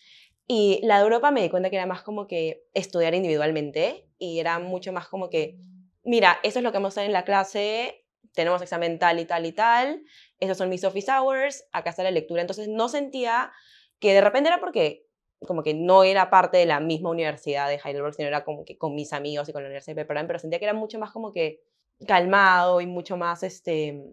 Y 0.48 0.80
la 0.84 0.98
de 0.98 1.04
Europa 1.04 1.32
me 1.32 1.42
di 1.42 1.50
cuenta 1.50 1.70
que 1.70 1.78
era 1.78 1.86
más 1.86 2.02
como 2.02 2.28
que 2.28 2.66
estudiar 2.74 3.14
individualmente 3.14 4.08
y 4.18 4.40
era 4.40 4.60
mucho 4.60 4.92
más 4.92 5.08
como 5.08 5.30
que, 5.30 5.58
mira, 6.04 6.40
eso 6.44 6.60
es 6.60 6.64
lo 6.64 6.72
que 6.72 6.78
vamos 6.78 6.98
a 6.98 7.02
hacer 7.02 7.06
en 7.06 7.14
la 7.14 7.24
clase, 7.24 8.06
tenemos 8.34 8.62
examen 8.62 9.00
tal 9.00 9.20
y 9.20 9.26
tal 9.26 9.46
y 9.46 9.52
tal, 9.52 10.04
esos 10.40 10.58
son 10.58 10.70
mis 10.70 10.84
office 10.84 11.12
hours, 11.12 11.66
acá 11.72 11.92
está 11.92 12.04
la 12.04 12.12
lectura. 12.12 12.42
Entonces 12.42 12.68
no 12.68 12.90
sentía 12.90 13.52
que 14.00 14.14
de 14.14 14.22
repente 14.22 14.50
era 14.50 14.60
porque 14.60 15.06
como 15.48 15.64
que 15.64 15.74
no 15.74 16.04
era 16.04 16.30
parte 16.30 16.58
de 16.58 16.66
la 16.66 16.80
misma 16.80 17.10
universidad 17.10 17.68
de 17.68 17.80
Heidelberg, 17.84 18.14
sino 18.14 18.28
era 18.28 18.44
como 18.44 18.64
que 18.64 18.78
con 18.78 18.94
mis 18.94 19.12
amigos 19.14 19.50
y 19.50 19.54
con 19.54 19.64
la 19.64 19.68
Universidad 19.70 19.96
de 19.96 20.04
Pepperdine, 20.04 20.28
pero 20.28 20.40
sentía 20.40 20.60
que 20.60 20.66
era 20.66 20.74
mucho 20.74 21.00
más 21.00 21.12
como 21.12 21.32
que 21.34 21.64
calmado 22.08 22.82
y 22.82 22.88
mucho 22.88 23.18
más, 23.18 23.44
este, 23.44 24.04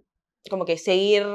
como 0.50 0.64
que 0.64 0.78
seguir 0.78 1.26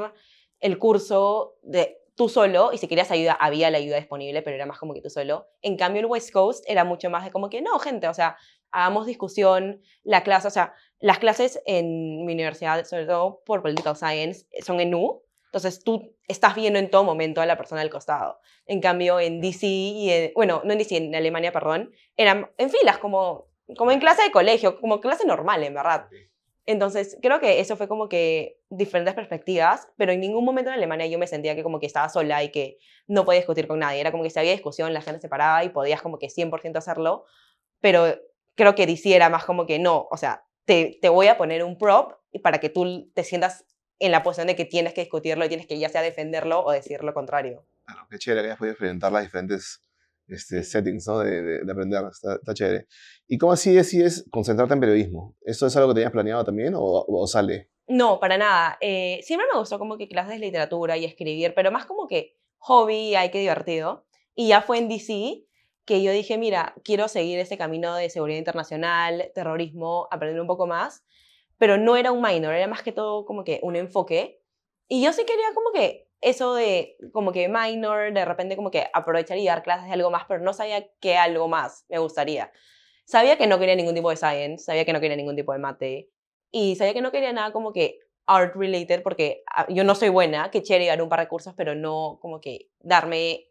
el 0.60 0.78
curso 0.78 1.58
de 1.62 2.03
tú 2.14 2.28
solo, 2.28 2.72
y 2.72 2.78
si 2.78 2.88
querías 2.88 3.10
ayuda, 3.10 3.32
había 3.32 3.70
la 3.70 3.78
ayuda 3.78 3.96
disponible, 3.96 4.42
pero 4.42 4.56
era 4.56 4.66
más 4.66 4.78
como 4.78 4.94
que 4.94 5.02
tú 5.02 5.10
solo. 5.10 5.48
En 5.62 5.76
cambio, 5.76 6.00
el 6.00 6.06
West 6.06 6.32
Coast 6.32 6.64
era 6.68 6.84
mucho 6.84 7.10
más 7.10 7.24
de 7.24 7.30
como 7.30 7.50
que, 7.50 7.60
no, 7.60 7.78
gente, 7.78 8.08
o 8.08 8.14
sea, 8.14 8.36
hagamos 8.70 9.06
discusión, 9.06 9.82
la 10.02 10.22
clase, 10.22 10.48
o 10.48 10.50
sea, 10.50 10.74
las 10.98 11.18
clases 11.18 11.60
en 11.66 12.24
mi 12.24 12.32
universidad, 12.32 12.84
sobre 12.84 13.06
todo 13.06 13.42
por 13.44 13.62
Political 13.62 13.96
Science, 13.96 14.46
son 14.62 14.80
en 14.80 14.94
U, 14.94 15.22
entonces 15.46 15.84
tú 15.84 16.16
estás 16.26 16.56
viendo 16.56 16.80
en 16.80 16.90
todo 16.90 17.04
momento 17.04 17.40
a 17.40 17.46
la 17.46 17.56
persona 17.56 17.80
del 17.80 17.90
costado. 17.90 18.40
En 18.66 18.80
cambio, 18.80 19.20
en 19.20 19.40
DC, 19.40 19.66
y 19.66 20.32
bueno, 20.34 20.62
no 20.64 20.72
en 20.72 20.78
DC, 20.78 20.96
en 20.96 21.14
Alemania, 21.14 21.52
perdón, 21.52 21.92
eran 22.16 22.50
en 22.58 22.70
filas, 22.70 22.98
como, 22.98 23.46
como 23.76 23.92
en 23.92 24.00
clase 24.00 24.24
de 24.24 24.32
colegio, 24.32 24.80
como 24.80 25.00
clase 25.00 25.24
normal, 25.26 25.62
en 25.62 25.74
verdad. 25.74 26.08
Entonces, 26.66 27.18
creo 27.20 27.40
que 27.40 27.60
eso 27.60 27.76
fue 27.76 27.88
como 27.88 28.08
que 28.08 28.58
diferentes 28.70 29.14
perspectivas, 29.14 29.88
pero 29.96 30.12
en 30.12 30.20
ningún 30.20 30.44
momento 30.44 30.70
en 30.70 30.76
Alemania 30.76 31.06
yo 31.06 31.18
me 31.18 31.26
sentía 31.26 31.54
que 31.54 31.62
como 31.62 31.78
que 31.78 31.86
estaba 31.86 32.08
sola 32.08 32.42
y 32.42 32.50
que 32.50 32.78
no 33.06 33.24
podía 33.24 33.40
discutir 33.40 33.66
con 33.66 33.80
nadie. 33.80 34.00
Era 34.00 34.10
como 34.10 34.22
que 34.22 34.30
si 34.30 34.38
había 34.38 34.52
discusión, 34.52 34.94
la 34.94 35.02
gente 35.02 35.20
se 35.20 35.28
paraba 35.28 35.62
y 35.64 35.68
podías 35.68 36.00
como 36.00 36.18
que 36.18 36.28
100% 36.28 36.76
hacerlo, 36.76 37.26
pero 37.80 38.14
creo 38.54 38.74
que 38.74 38.86
DC 38.86 39.18
más 39.28 39.44
como 39.44 39.66
que 39.66 39.78
no, 39.78 40.08
o 40.10 40.16
sea, 40.16 40.44
te, 40.64 40.98
te 41.02 41.08
voy 41.10 41.26
a 41.26 41.36
poner 41.36 41.62
un 41.64 41.76
prop 41.76 42.12
para 42.42 42.58
que 42.58 42.70
tú 42.70 43.10
te 43.14 43.24
sientas 43.24 43.66
en 43.98 44.10
la 44.10 44.22
posición 44.22 44.46
de 44.46 44.56
que 44.56 44.64
tienes 44.64 44.94
que 44.94 45.02
discutirlo 45.02 45.44
y 45.44 45.48
tienes 45.48 45.66
que 45.66 45.78
ya 45.78 45.88
sea 45.88 46.02
defenderlo 46.02 46.64
o 46.64 46.72
decir 46.72 47.04
lo 47.04 47.14
contrario. 47.14 47.66
Claro, 47.84 48.06
qué 48.10 48.18
chévere 48.18 48.48
que 48.48 48.56
podido 48.56 48.72
experimentar 48.72 49.12
las 49.12 49.24
diferentes 49.24 49.82
este, 50.28 50.62
settings 50.62 51.06
¿no? 51.06 51.18
de, 51.18 51.64
de, 51.64 51.72
aprender, 51.72 52.04
está, 52.10 52.54
chévere. 52.54 52.86
¿Y 53.26 53.38
cómo 53.38 53.52
así 53.52 53.72
decides 53.72 54.26
concentrarte 54.30 54.74
en 54.74 54.80
periodismo? 54.80 55.36
¿Eso 55.42 55.66
es 55.66 55.76
algo 55.76 55.90
que 55.90 55.94
tenías 55.94 56.12
planeado 56.12 56.44
también 56.44 56.74
o, 56.74 57.04
o 57.06 57.26
sale? 57.26 57.70
No, 57.86 58.18
para 58.18 58.38
nada. 58.38 58.78
Eh, 58.80 59.20
siempre 59.22 59.46
me 59.52 59.58
gustó 59.58 59.78
como 59.78 59.98
que 59.98 60.08
clases 60.08 60.34
de 60.34 60.38
literatura 60.38 60.96
y 60.96 61.04
escribir, 61.04 61.52
pero 61.54 61.70
más 61.70 61.86
como 61.86 62.06
que 62.06 62.36
hobby, 62.58 63.14
hay 63.14 63.30
que 63.30 63.40
divertido. 63.40 64.06
Y 64.34 64.48
ya 64.48 64.62
fue 64.62 64.78
en 64.78 64.88
DC 64.88 65.44
que 65.84 66.02
yo 66.02 66.12
dije, 66.12 66.38
mira, 66.38 66.74
quiero 66.82 67.08
seguir 67.08 67.38
ese 67.38 67.58
camino 67.58 67.94
de 67.94 68.08
seguridad 68.08 68.38
internacional, 68.38 69.30
terrorismo, 69.34 70.08
aprender 70.10 70.40
un 70.40 70.46
poco 70.46 70.66
más, 70.66 71.04
pero 71.58 71.76
no 71.76 71.96
era 71.96 72.10
un 72.10 72.22
minor, 72.22 72.54
era 72.54 72.66
más 72.66 72.82
que 72.82 72.92
todo 72.92 73.26
como 73.26 73.44
que 73.44 73.60
un 73.62 73.76
enfoque. 73.76 74.40
Y 74.88 75.02
yo 75.02 75.12
sí 75.12 75.24
quería 75.26 75.52
como 75.54 75.72
que 75.72 76.08
eso 76.24 76.54
de 76.54 76.96
como 77.12 77.32
que 77.32 77.48
minor, 77.48 78.12
de 78.12 78.24
repente 78.24 78.56
como 78.56 78.70
que 78.70 78.88
aprovechar 78.92 79.38
y 79.38 79.46
dar 79.46 79.62
clases 79.62 79.86
de 79.86 79.92
algo 79.92 80.10
más, 80.10 80.24
pero 80.26 80.40
no 80.40 80.52
sabía 80.52 80.88
qué 81.00 81.16
algo 81.16 81.48
más 81.48 81.84
me 81.88 81.98
gustaría. 81.98 82.50
Sabía 83.04 83.36
que 83.36 83.46
no 83.46 83.58
quería 83.58 83.76
ningún 83.76 83.94
tipo 83.94 84.10
de 84.10 84.16
science, 84.16 84.64
sabía 84.64 84.84
que 84.84 84.92
no 84.92 85.00
quería 85.00 85.16
ningún 85.16 85.36
tipo 85.36 85.52
de 85.52 85.58
mate, 85.58 86.10
y 86.50 86.76
sabía 86.76 86.94
que 86.94 87.02
no 87.02 87.12
quería 87.12 87.32
nada 87.32 87.52
como 87.52 87.72
que 87.72 87.98
art 88.26 88.54
related, 88.56 89.02
porque 89.02 89.42
ah, 89.54 89.66
yo 89.68 89.84
no 89.84 89.94
soy 89.94 90.08
buena, 90.08 90.50
que 90.50 90.62
chévere 90.62 90.86
dar 90.86 91.02
un 91.02 91.08
par 91.08 91.20
de 91.20 91.28
cursos, 91.28 91.52
pero 91.56 91.74
no 91.74 92.18
como 92.22 92.40
que 92.40 92.70
darme 92.80 93.48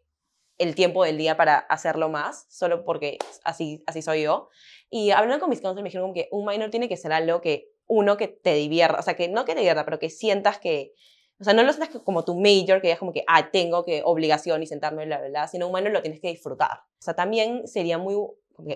el 0.58 0.74
tiempo 0.74 1.04
del 1.04 1.18
día 1.18 1.36
para 1.36 1.58
hacerlo 1.58 2.08
más, 2.08 2.46
solo 2.48 2.84
porque 2.84 3.18
así, 3.44 3.82
así 3.86 4.02
soy 4.02 4.22
yo. 4.22 4.48
Y 4.90 5.10
hablando 5.10 5.40
con 5.40 5.50
mis 5.50 5.60
counselors 5.60 5.82
me 5.82 5.88
dijeron 5.88 6.06
como 6.06 6.14
que 6.14 6.28
un 6.30 6.46
minor 6.46 6.70
tiene 6.70 6.88
que 6.88 6.96
ser 6.96 7.12
algo 7.12 7.40
que 7.40 7.68
uno 7.86 8.16
que 8.16 8.28
te 8.28 8.54
divierta, 8.54 8.98
o 8.98 9.02
sea, 9.02 9.14
que 9.14 9.28
no 9.28 9.44
que 9.44 9.52
te 9.52 9.60
divierta, 9.60 9.84
pero 9.84 9.98
que 9.98 10.10
sientas 10.10 10.58
que, 10.58 10.92
o 11.40 11.44
sea, 11.44 11.52
no 11.52 11.62
lo 11.62 11.72
sientas 11.72 12.00
como 12.02 12.24
tu 12.24 12.36
major, 12.36 12.80
que 12.80 12.92
es 12.92 12.98
como 12.98 13.12
que, 13.12 13.24
ah, 13.26 13.50
tengo 13.50 13.84
que 13.84 14.02
obligación 14.04 14.62
y 14.62 14.66
sentarme, 14.66 15.04
bla, 15.04 15.18
bla, 15.18 15.28
bla, 15.28 15.48
sino 15.48 15.66
un 15.66 15.74
minor 15.74 15.92
lo 15.92 16.02
tienes 16.02 16.20
que 16.20 16.28
disfrutar. 16.28 16.78
O 16.98 17.02
sea, 17.02 17.14
también 17.14 17.66
sería 17.66 17.98
muy 17.98 18.14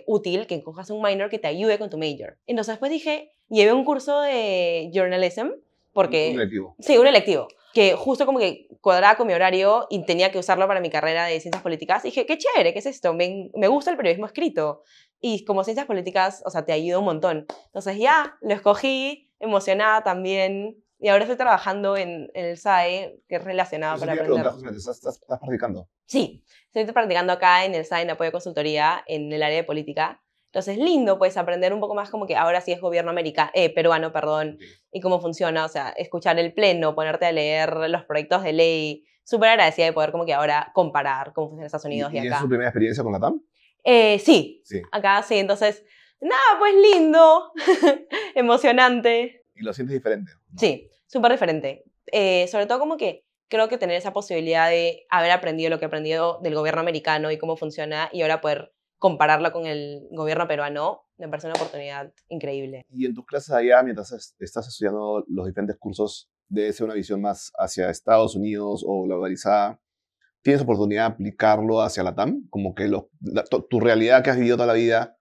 útil 0.06 0.46
que 0.46 0.62
cojas 0.62 0.90
un 0.90 1.02
minor 1.02 1.30
que 1.30 1.38
te 1.38 1.46
ayude 1.46 1.78
con 1.78 1.88
tu 1.88 1.98
major. 1.98 2.36
Entonces 2.46 2.72
después 2.72 2.90
dije, 2.90 3.30
llevé 3.48 3.72
un 3.72 3.84
curso 3.84 4.20
de 4.20 4.90
journalism 4.92 5.50
porque... 5.92 6.30
Un 6.30 6.40
electivo. 6.40 6.74
Sí, 6.80 6.98
un 6.98 7.06
electivo. 7.06 7.48
Que 7.72 7.94
justo 7.94 8.26
como 8.26 8.38
que 8.38 8.68
cuadraba 8.80 9.16
con 9.16 9.26
mi 9.26 9.34
horario 9.34 9.86
y 9.88 10.04
tenía 10.04 10.32
que 10.32 10.38
usarlo 10.38 10.66
para 10.66 10.80
mi 10.80 10.90
carrera 10.90 11.26
de 11.26 11.38
ciencias 11.40 11.62
políticas. 11.62 12.04
Y 12.04 12.08
dije, 12.08 12.26
qué 12.26 12.38
chévere, 12.38 12.72
¿qué 12.72 12.80
es 12.80 12.86
esto? 12.86 13.14
Me, 13.14 13.50
me 13.54 13.68
gusta 13.68 13.90
el 13.90 13.96
periodismo 13.96 14.26
escrito. 14.26 14.82
Y 15.20 15.44
como 15.44 15.64
ciencias 15.64 15.86
políticas, 15.86 16.42
o 16.44 16.50
sea, 16.50 16.64
te 16.64 16.72
ayuda 16.72 16.98
un 16.98 17.04
montón. 17.04 17.46
Entonces 17.66 17.98
ya, 17.98 18.36
lo 18.40 18.54
escogí, 18.54 19.30
emocionada 19.38 20.02
también. 20.02 20.76
Y 21.00 21.08
ahora 21.08 21.24
estoy 21.24 21.36
trabajando 21.36 21.96
en, 21.96 22.28
en 22.34 22.44
el 22.46 22.56
SAE, 22.56 23.20
que 23.28 23.36
es 23.36 23.44
relacionado 23.44 23.96
Eso 23.96 24.06
para 24.06 24.14
aprender. 24.14 24.46
¿estás, 24.76 24.96
estás, 24.96 25.20
practicando? 25.40 25.88
Sí, 26.06 26.44
estoy 26.72 26.92
practicando 26.92 27.32
acá 27.32 27.64
en 27.64 27.74
el 27.74 27.84
SAE 27.84 28.02
en 28.02 28.10
apoyo 28.10 28.28
de 28.28 28.32
consultoría 28.32 29.04
en 29.06 29.32
el 29.32 29.42
área 29.42 29.56
de 29.58 29.64
política. 29.64 30.20
Entonces, 30.46 30.78
lindo, 30.78 31.18
pues, 31.18 31.36
aprender 31.36 31.72
un 31.74 31.80
poco 31.80 31.94
más 31.94 32.10
como 32.10 32.26
que 32.26 32.34
ahora 32.34 32.60
sí 32.62 32.72
es 32.72 32.80
gobierno 32.80 33.10
americano, 33.10 33.50
eh, 33.54 33.72
peruano, 33.72 34.12
perdón, 34.12 34.58
y 34.90 35.00
cómo 35.00 35.20
funciona, 35.20 35.64
o 35.64 35.68
sea, 35.68 35.90
escuchar 35.90 36.38
el 36.38 36.54
pleno, 36.54 36.94
ponerte 36.94 37.26
a 37.26 37.32
leer 37.32 37.76
los 37.88 38.04
proyectos 38.04 38.42
de 38.42 38.52
ley. 38.54 39.04
Súper 39.24 39.50
agradecida 39.50 39.84
de 39.84 39.92
poder 39.92 40.10
como 40.10 40.24
que 40.24 40.32
ahora 40.32 40.70
comparar 40.74 41.34
cómo 41.34 41.48
funciona 41.48 41.66
Estados 41.66 41.84
Unidos 41.84 42.12
y, 42.14 42.16
¿Y, 42.16 42.20
y 42.22 42.26
es 42.26 42.32
acá. 42.32 42.40
su 42.40 42.48
primera 42.48 42.70
experiencia 42.70 43.04
con 43.04 43.12
la 43.12 43.20
TAM? 43.20 43.42
Eh, 43.84 44.18
sí, 44.18 44.62
Sí. 44.64 44.80
acá 44.90 45.22
sí, 45.22 45.36
entonces, 45.38 45.84
nada, 46.18 46.58
pues 46.58 46.74
lindo, 46.74 47.52
emocionante. 48.34 49.37
Y 49.58 49.62
lo 49.62 49.72
sientes 49.72 49.94
diferente. 49.94 50.32
¿no? 50.52 50.58
Sí, 50.58 50.88
súper 51.06 51.32
diferente. 51.32 51.84
Eh, 52.06 52.46
sobre 52.48 52.66
todo 52.66 52.78
como 52.78 52.96
que 52.96 53.24
creo 53.48 53.68
que 53.68 53.78
tener 53.78 53.96
esa 53.96 54.12
posibilidad 54.12 54.68
de 54.68 55.06
haber 55.10 55.30
aprendido 55.30 55.70
lo 55.70 55.78
que 55.78 55.84
he 55.84 55.88
aprendido 55.88 56.38
del 56.42 56.54
gobierno 56.54 56.80
americano 56.80 57.30
y 57.30 57.38
cómo 57.38 57.56
funciona 57.56 58.08
y 58.12 58.22
ahora 58.22 58.40
poder 58.40 58.72
compararlo 58.98 59.52
con 59.52 59.66
el 59.66 60.06
gobierno 60.10 60.46
peruano, 60.48 61.02
me 61.18 61.28
parece 61.28 61.46
una 61.46 61.54
oportunidad 61.54 62.12
increíble. 62.28 62.82
Y 62.90 63.06
en 63.06 63.14
tus 63.14 63.24
clases 63.26 63.50
allá, 63.52 63.82
mientras 63.82 64.10
es- 64.12 64.34
estás 64.38 64.66
estudiando 64.68 65.24
los 65.28 65.46
diferentes 65.46 65.76
cursos, 65.78 66.28
debe 66.48 66.72
ser 66.72 66.84
una 66.86 66.94
visión 66.94 67.20
más 67.20 67.52
hacia 67.58 67.90
Estados 67.90 68.34
Unidos 68.34 68.84
o 68.86 69.02
globalizada. 69.04 69.80
¿Tienes 70.42 70.62
oportunidad 70.62 71.08
de 71.08 71.14
aplicarlo 71.14 71.80
hacia 71.82 72.02
la 72.02 72.14
TAM? 72.14 72.46
Como 72.50 72.74
que 72.74 72.88
lo- 72.88 73.10
la- 73.20 73.44
tu 73.44 73.80
realidad 73.80 74.22
que 74.22 74.30
has 74.30 74.36
vivido 74.36 74.56
toda 74.56 74.66
la 74.66 74.72
vida, 74.74 75.16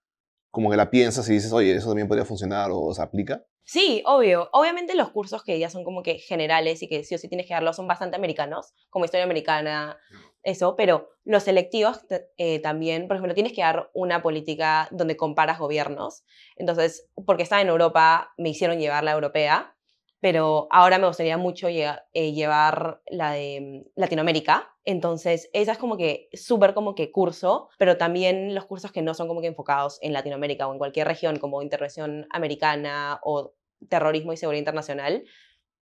como 0.52 0.70
que 0.72 0.78
la 0.78 0.90
piensas 0.90 1.30
y 1.30 1.34
dices, 1.34 1.52
oye, 1.54 1.76
eso 1.76 1.88
también 1.90 2.08
podría 2.08 2.26
funcionar 2.26 2.70
o 2.74 2.94
se 2.94 3.02
aplica. 3.02 3.46
Sí, 3.70 4.02
obvio. 4.06 4.50
Obviamente 4.54 4.96
los 4.96 5.10
cursos 5.12 5.44
que 5.44 5.60
ya 5.60 5.70
son 5.70 5.84
como 5.84 6.02
que 6.02 6.20
generales 6.20 6.82
y 6.82 6.88
que 6.88 7.04
sí 7.04 7.16
o 7.16 7.18
sí 7.18 7.28
tienes 7.28 7.48
que 7.48 7.54
darlos 7.54 7.76
son 7.76 7.86
bastante 7.86 8.16
americanos, 8.16 8.74
como 8.90 9.04
historia 9.04 9.26
americana, 9.26 10.00
eso, 10.42 10.78
pero 10.78 11.10
los 11.26 11.44
selectivos 11.44 12.00
eh, 12.38 12.60
también, 12.62 13.10
por 13.10 13.18
ejemplo, 13.18 13.34
tienes 13.34 13.52
que 13.52 13.62
dar 13.62 13.92
una 13.94 14.22
política 14.22 14.88
donde 14.92 15.18
comparas 15.18 15.60
gobiernos. 15.60 16.24
Entonces, 16.56 17.10
porque 17.26 17.44
estaba 17.44 17.62
en 17.62 17.68
Europa, 17.68 18.34
me 18.38 18.50
hicieron 18.50 18.80
llevar 18.80 19.04
la 19.04 19.12
europea, 19.12 19.76
pero 20.20 20.68
ahora 20.72 20.98
me 20.98 21.08
gustaría 21.08 21.38
mucho 21.38 21.68
eh, 21.68 22.32
llevar 22.34 23.02
la 23.10 23.32
de 23.32 23.84
mm, 23.86 24.00
Latinoamérica. 24.00 24.74
Entonces, 24.84 25.50
esa 25.54 25.74
es 25.74 25.78
como 25.78 25.98
que 25.98 26.30
súper 26.34 26.74
como 26.74 26.96
que 26.96 27.12
curso, 27.12 27.70
pero 27.78 27.98
también 27.98 28.56
los 28.56 28.66
cursos 28.66 28.92
que 28.92 29.02
no 29.02 29.14
son 29.14 29.28
como 29.28 29.42
que 29.42 29.48
enfocados 29.48 30.00
en 30.02 30.14
Latinoamérica 30.14 30.68
o 30.68 30.72
en 30.72 30.80
cualquier 30.80 31.08
región, 31.08 31.38
como 31.40 31.62
intervención 31.62 32.26
americana 32.32 33.20
o 33.24 33.54
terrorismo 33.90 34.34
y 34.34 34.38
seguridad 34.38 34.60
internacional, 34.60 35.24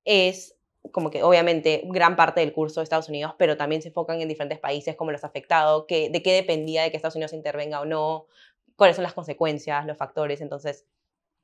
es 0.03 0.57
como 0.91 1.09
que 1.09 1.23
obviamente 1.23 1.81
gran 1.85 2.15
parte 2.15 2.41
del 2.41 2.53
curso 2.53 2.79
de 2.79 2.83
Estados 2.83 3.09
Unidos, 3.09 3.33
pero 3.37 3.57
también 3.57 3.81
se 3.81 3.87
enfocan 3.89 4.21
en 4.21 4.27
diferentes 4.27 4.59
países, 4.59 4.95
cómo 4.95 5.11
los 5.11 5.23
ha 5.23 5.27
afectado, 5.27 5.87
qué, 5.87 6.09
de 6.09 6.21
qué 6.21 6.33
dependía 6.33 6.83
de 6.83 6.91
que 6.91 6.97
Estados 6.97 7.15
Unidos 7.15 7.33
intervenga 7.33 7.81
o 7.81 7.85
no, 7.85 8.27
cuáles 8.75 8.95
son 8.95 9.03
las 9.03 9.13
consecuencias, 9.13 9.85
los 9.85 9.97
factores. 9.97 10.41
Entonces, 10.41 10.85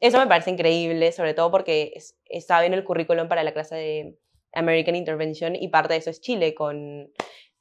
eso 0.02 0.18
me 0.20 0.28
parece 0.28 0.52
increíble, 0.52 1.12
sobre 1.14 1.34
todo 1.34 1.50
porque 1.52 1.94
es- 1.96 2.18
estaba 2.26 2.62
viendo 2.62 2.78
el 2.78 2.84
currículum 2.84 3.28
para 3.30 3.44
la 3.44 3.54
clase 3.54 3.76
de 3.76 4.20
American 4.54 4.96
Intervention 4.96 5.56
y 5.56 5.70
parte 5.70 5.94
de 5.94 6.00
eso 6.00 6.10
es 6.10 6.20
Chile 6.20 6.54
con 6.54 7.10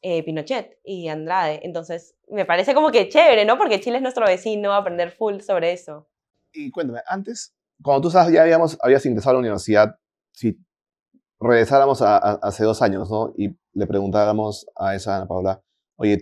eh, 0.02 0.22
Pinochet 0.24 0.78
y 0.82 1.08
Andrade. 1.08 1.60
Entonces, 1.62 2.16
me 2.28 2.46
parece 2.46 2.72
como 2.74 2.90
que 2.90 3.08
chévere, 3.10 3.44
¿no? 3.44 3.58
Porque 3.58 3.80
Chile 3.80 3.96
es 3.98 4.02
nuestro 4.02 4.24
vecino, 4.26 4.72
aprender 4.72 5.10
full 5.10 5.40
sobre 5.40 5.72
eso. 5.72 6.08
Y 6.54 6.70
cuéntame, 6.70 7.00
antes, 7.06 7.54
cuando 7.82 8.00
tú 8.00 8.08
estabas, 8.08 8.32
ya 8.32 8.42
habíamos, 8.42 8.78
habías 8.80 9.04
ingresado 9.04 9.30
a 9.30 9.34
la 9.34 9.40
universidad, 9.40 9.94
si 10.32 10.56
regresáramos 11.38 12.02
a- 12.02 12.16
hace 12.16 12.64
dos 12.64 12.82
años, 12.82 13.10
¿no? 13.10 13.32
Y 13.36 13.50
le 13.74 13.86
preguntáramos 13.86 14.66
a 14.76 14.94
esa 14.94 15.16
Ana 15.16 15.26
Paula, 15.28 15.62
oye, 15.96 16.18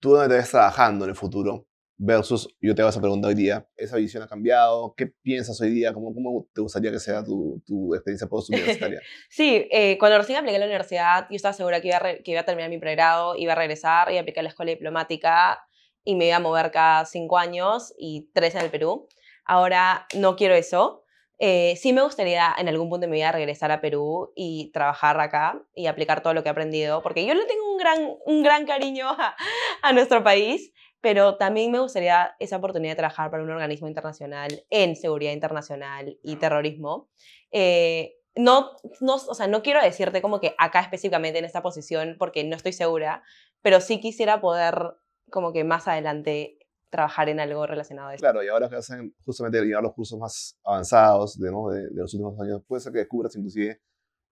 ¿tú 0.00 0.12
dónde 0.12 0.28
te 0.28 0.40
ves 0.40 0.50
trabajando 0.50 1.04
en 1.04 1.10
el 1.10 1.16
futuro? 1.16 1.66
Versus, 1.96 2.48
yo 2.60 2.74
te 2.74 2.82
vas 2.82 2.96
a 2.96 3.00
preguntar 3.00 3.28
hoy 3.28 3.36
día, 3.36 3.68
¿esa 3.76 3.96
visión 3.96 4.22
ha 4.22 4.26
cambiado? 4.26 4.94
¿Qué 4.96 5.06
piensas 5.06 5.60
hoy 5.60 5.70
día? 5.70 5.92
¿Cómo, 5.92 6.12
cómo 6.12 6.48
te 6.52 6.60
gustaría 6.60 6.90
que 6.90 6.98
sea 6.98 7.22
tu, 7.22 7.62
tu 7.64 7.94
experiencia 7.94 8.26
postuniversitaria? 8.26 9.00
Sí, 9.30 9.68
eh, 9.70 9.96
cuando 9.98 10.18
recién 10.18 10.38
apliqué 10.38 10.56
a 10.56 10.58
la 10.58 10.66
universidad, 10.66 11.26
yo 11.30 11.36
estaba 11.36 11.52
segura 11.52 11.80
que 11.80 11.88
iba, 11.88 11.98
a 11.98 12.16
que 12.16 12.30
iba 12.32 12.40
a 12.40 12.44
terminar 12.44 12.68
mi 12.68 12.78
pregrado, 12.78 13.36
iba 13.36 13.52
a 13.52 13.56
regresar, 13.56 14.08
a 14.08 14.20
aplicar 14.20 14.40
a 14.40 14.42
la 14.42 14.48
escuela 14.48 14.70
diplomática 14.70 15.60
y 16.02 16.16
me 16.16 16.26
iba 16.26 16.36
a 16.36 16.40
mover 16.40 16.72
cada 16.72 17.04
cinco 17.06 17.38
años 17.38 17.94
y 17.96 18.28
tres 18.34 18.56
en 18.56 18.62
el 18.62 18.70
Perú. 18.70 19.08
Ahora 19.44 20.06
no 20.16 20.34
quiero 20.34 20.54
eso. 20.54 21.04
Eh, 21.38 21.74
sí 21.76 21.92
me 21.92 22.02
gustaría 22.02 22.54
en 22.58 22.68
algún 22.68 22.88
punto 22.88 23.06
de 23.06 23.10
mi 23.10 23.18
vida 23.18 23.32
regresar 23.32 23.70
a 23.72 23.80
Perú 23.80 24.32
y 24.36 24.70
trabajar 24.72 25.18
acá 25.20 25.60
y 25.74 25.86
aplicar 25.86 26.22
todo 26.22 26.32
lo 26.32 26.42
que 26.42 26.48
he 26.48 26.52
aprendido, 26.52 27.02
porque 27.02 27.26
yo 27.26 27.34
le 27.34 27.44
tengo 27.44 27.70
un 27.70 27.76
gran, 27.76 28.16
un 28.24 28.42
gran 28.42 28.66
cariño 28.66 29.08
a, 29.18 29.36
a 29.82 29.92
nuestro 29.92 30.22
país, 30.22 30.72
pero 31.04 31.36
también 31.36 31.70
me 31.70 31.80
gustaría 31.80 32.34
esa 32.38 32.56
oportunidad 32.56 32.92
de 32.92 32.96
trabajar 32.96 33.30
para 33.30 33.42
un 33.42 33.50
organismo 33.50 33.86
internacional 33.88 34.64
en 34.70 34.96
seguridad 34.96 35.32
internacional 35.32 36.18
y 36.22 36.36
terrorismo. 36.36 37.10
Eh, 37.52 38.14
no, 38.34 38.70
no, 39.00 39.16
o 39.16 39.34
sea, 39.34 39.46
no 39.46 39.62
quiero 39.62 39.82
decirte 39.82 40.22
como 40.22 40.40
que 40.40 40.54
acá 40.56 40.80
específicamente 40.80 41.38
en 41.38 41.44
esta 41.44 41.60
posición 41.62 42.16
porque 42.18 42.42
no 42.42 42.56
estoy 42.56 42.72
segura, 42.72 43.22
pero 43.60 43.82
sí 43.82 44.00
quisiera 44.00 44.40
poder 44.40 44.94
como 45.30 45.52
que 45.52 45.62
más 45.62 45.86
adelante 45.88 46.58
trabajar 46.88 47.28
en 47.28 47.38
algo 47.38 47.66
relacionado 47.66 48.08
a 48.08 48.14
eso. 48.14 48.22
Claro, 48.22 48.42
y 48.42 48.48
ahora 48.48 48.70
que 48.70 48.76
hacen 48.76 49.14
justamente 49.26 49.60
llevar 49.62 49.82
los 49.82 49.92
cursos 49.92 50.18
más 50.18 50.58
avanzados 50.64 51.38
de, 51.38 51.50
¿no? 51.50 51.68
de, 51.68 51.82
de 51.90 52.00
los 52.00 52.14
últimos 52.14 52.40
años, 52.40 52.62
puede 52.66 52.80
ser 52.80 52.92
que 52.92 53.00
descubras 53.00 53.36
inclusive 53.36 53.78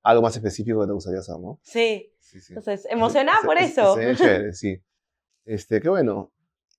algo 0.04 0.22
más 0.22 0.34
específico 0.34 0.80
que 0.80 0.86
te 0.86 0.92
gustaría 0.94 1.20
hacer, 1.20 1.38
¿no? 1.38 1.60
Sí, 1.62 2.12
Sí, 2.18 2.40
sí. 2.40 2.54
entonces 2.54 2.86
emocionada 2.90 3.38
Se- 3.42 3.46
por 3.46 3.58
eso. 3.58 3.94
Ve 3.96 4.16
chévere, 4.16 4.52
sí. 4.54 4.82
Este, 5.44 5.80
qué 5.82 5.88
bueno. 5.90 6.32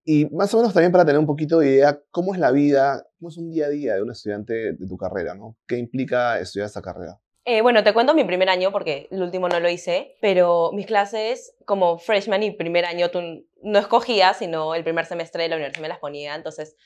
Y 0.06 0.26
más 0.26 0.54
o 0.54 0.58
menos 0.58 0.74
también 0.74 0.92
para 0.92 1.06
tener 1.06 1.20
un 1.20 1.26
poquito 1.26 1.60
de 1.60 1.70
idea, 1.70 2.02
¿cómo 2.12 2.34
es 2.34 2.40
la 2.40 2.52
vida, 2.52 3.08
cómo 3.18 3.30
es 3.30 3.38
un 3.38 3.50
día 3.50 3.68
a 3.68 3.70
día 3.70 3.96
de 3.96 4.02
un 4.02 4.12
estudiante 4.12 4.74
de 4.74 4.88
tu 4.88 4.98
carrera, 4.98 5.34
¿no? 5.34 5.56
¿Qué 5.66 5.78
implica 5.78 6.40
estudiar 6.40 6.68
esta 6.68 6.82
carrera? 6.82 7.20
Eh, 7.46 7.62
bueno, 7.62 7.84
te 7.84 7.94
cuento 7.94 8.14
mi 8.14 8.24
primer 8.24 8.50
año 8.50 8.72
porque 8.72 9.08
el 9.12 9.22
último 9.22 9.50
no 9.50 9.60
lo 9.60 9.70
hice, 9.70 10.16
pero 10.22 10.72
mis 10.74 10.86
clases 10.86 11.56
como 11.66 11.98
freshman 11.98 12.42
y 12.42 12.52
primer 12.52 12.86
año 12.86 13.12
tú 13.12 13.22
no 13.62 13.80
escogías, 13.80 14.38
sino 14.38 14.76
el 14.76 14.84
primer 14.84 15.06
semestre 15.06 15.44
de 15.44 15.50
la 15.50 15.56
universidad 15.56 15.82
me 15.82 15.90
las 15.90 16.00
ponía. 16.00 16.36
Entonces 16.36 16.78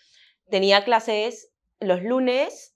tenía 0.50 0.84
clases 0.84 1.52
los 1.80 2.02
lunes, 2.02 2.76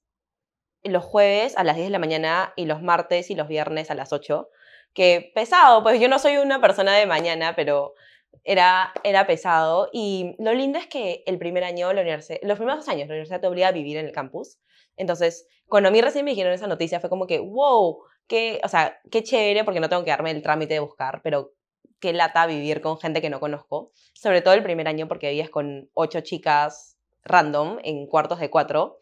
los 0.83 1.03
jueves 1.03 1.57
a 1.57 1.63
las 1.63 1.75
10 1.75 1.87
de 1.87 1.91
la 1.91 1.99
mañana 1.99 2.53
y 2.55 2.65
los 2.65 2.83
martes 2.83 3.31
y 3.31 3.35
los 3.35 3.47
viernes 3.47 3.89
a 3.89 3.95
las 3.95 4.13
8. 4.13 4.47
Que 4.93 5.31
pesado, 5.33 5.81
pues 5.81 5.99
yo 5.99 6.07
no 6.07 6.19
soy 6.19 6.37
una 6.37 6.61
persona 6.61 6.95
de 6.95 7.07
mañana, 7.07 7.55
pero 7.55 7.95
era, 8.43 8.91
era 9.03 9.27
pesado. 9.27 9.89
Y 9.91 10.35
lo 10.39 10.53
lindo 10.53 10.79
es 10.79 10.87
que 10.87 11.23
el 11.25 11.37
primer 11.37 11.63
año, 11.63 11.93
la 11.93 12.01
universidad, 12.01 12.39
los 12.43 12.57
primeros 12.57 12.87
años, 12.87 13.07
la 13.07 13.13
universidad 13.13 13.41
te 13.41 13.47
obliga 13.47 13.69
a 13.69 13.71
vivir 13.71 13.97
en 13.97 14.05
el 14.05 14.11
campus. 14.11 14.59
Entonces, 14.97 15.47
cuando 15.67 15.89
a 15.89 15.91
mí 15.91 16.01
recién 16.01 16.25
me 16.25 16.31
dijeron 16.31 16.53
esa 16.53 16.67
noticia, 16.67 16.99
fue 16.99 17.09
como 17.09 17.27
que, 17.27 17.39
wow, 17.39 18.03
qué, 18.27 18.61
o 18.63 18.67
sea, 18.67 18.99
qué 19.09 19.23
chévere, 19.23 19.63
porque 19.63 19.79
no 19.79 19.89
tengo 19.89 20.03
que 20.03 20.11
darme 20.11 20.31
el 20.31 20.41
trámite 20.41 20.73
de 20.73 20.79
buscar, 20.79 21.21
pero 21.23 21.53
qué 21.99 22.13
lata 22.13 22.45
vivir 22.47 22.81
con 22.81 22.99
gente 22.99 23.21
que 23.21 23.29
no 23.29 23.39
conozco. 23.39 23.91
Sobre 24.13 24.41
todo 24.41 24.53
el 24.53 24.63
primer 24.63 24.87
año, 24.87 25.07
porque 25.07 25.29
vivías 25.29 25.49
con 25.49 25.89
ocho 25.93 26.21
chicas 26.21 26.97
random 27.23 27.79
en 27.83 28.07
cuartos 28.07 28.39
de 28.39 28.49
cuatro. 28.49 28.97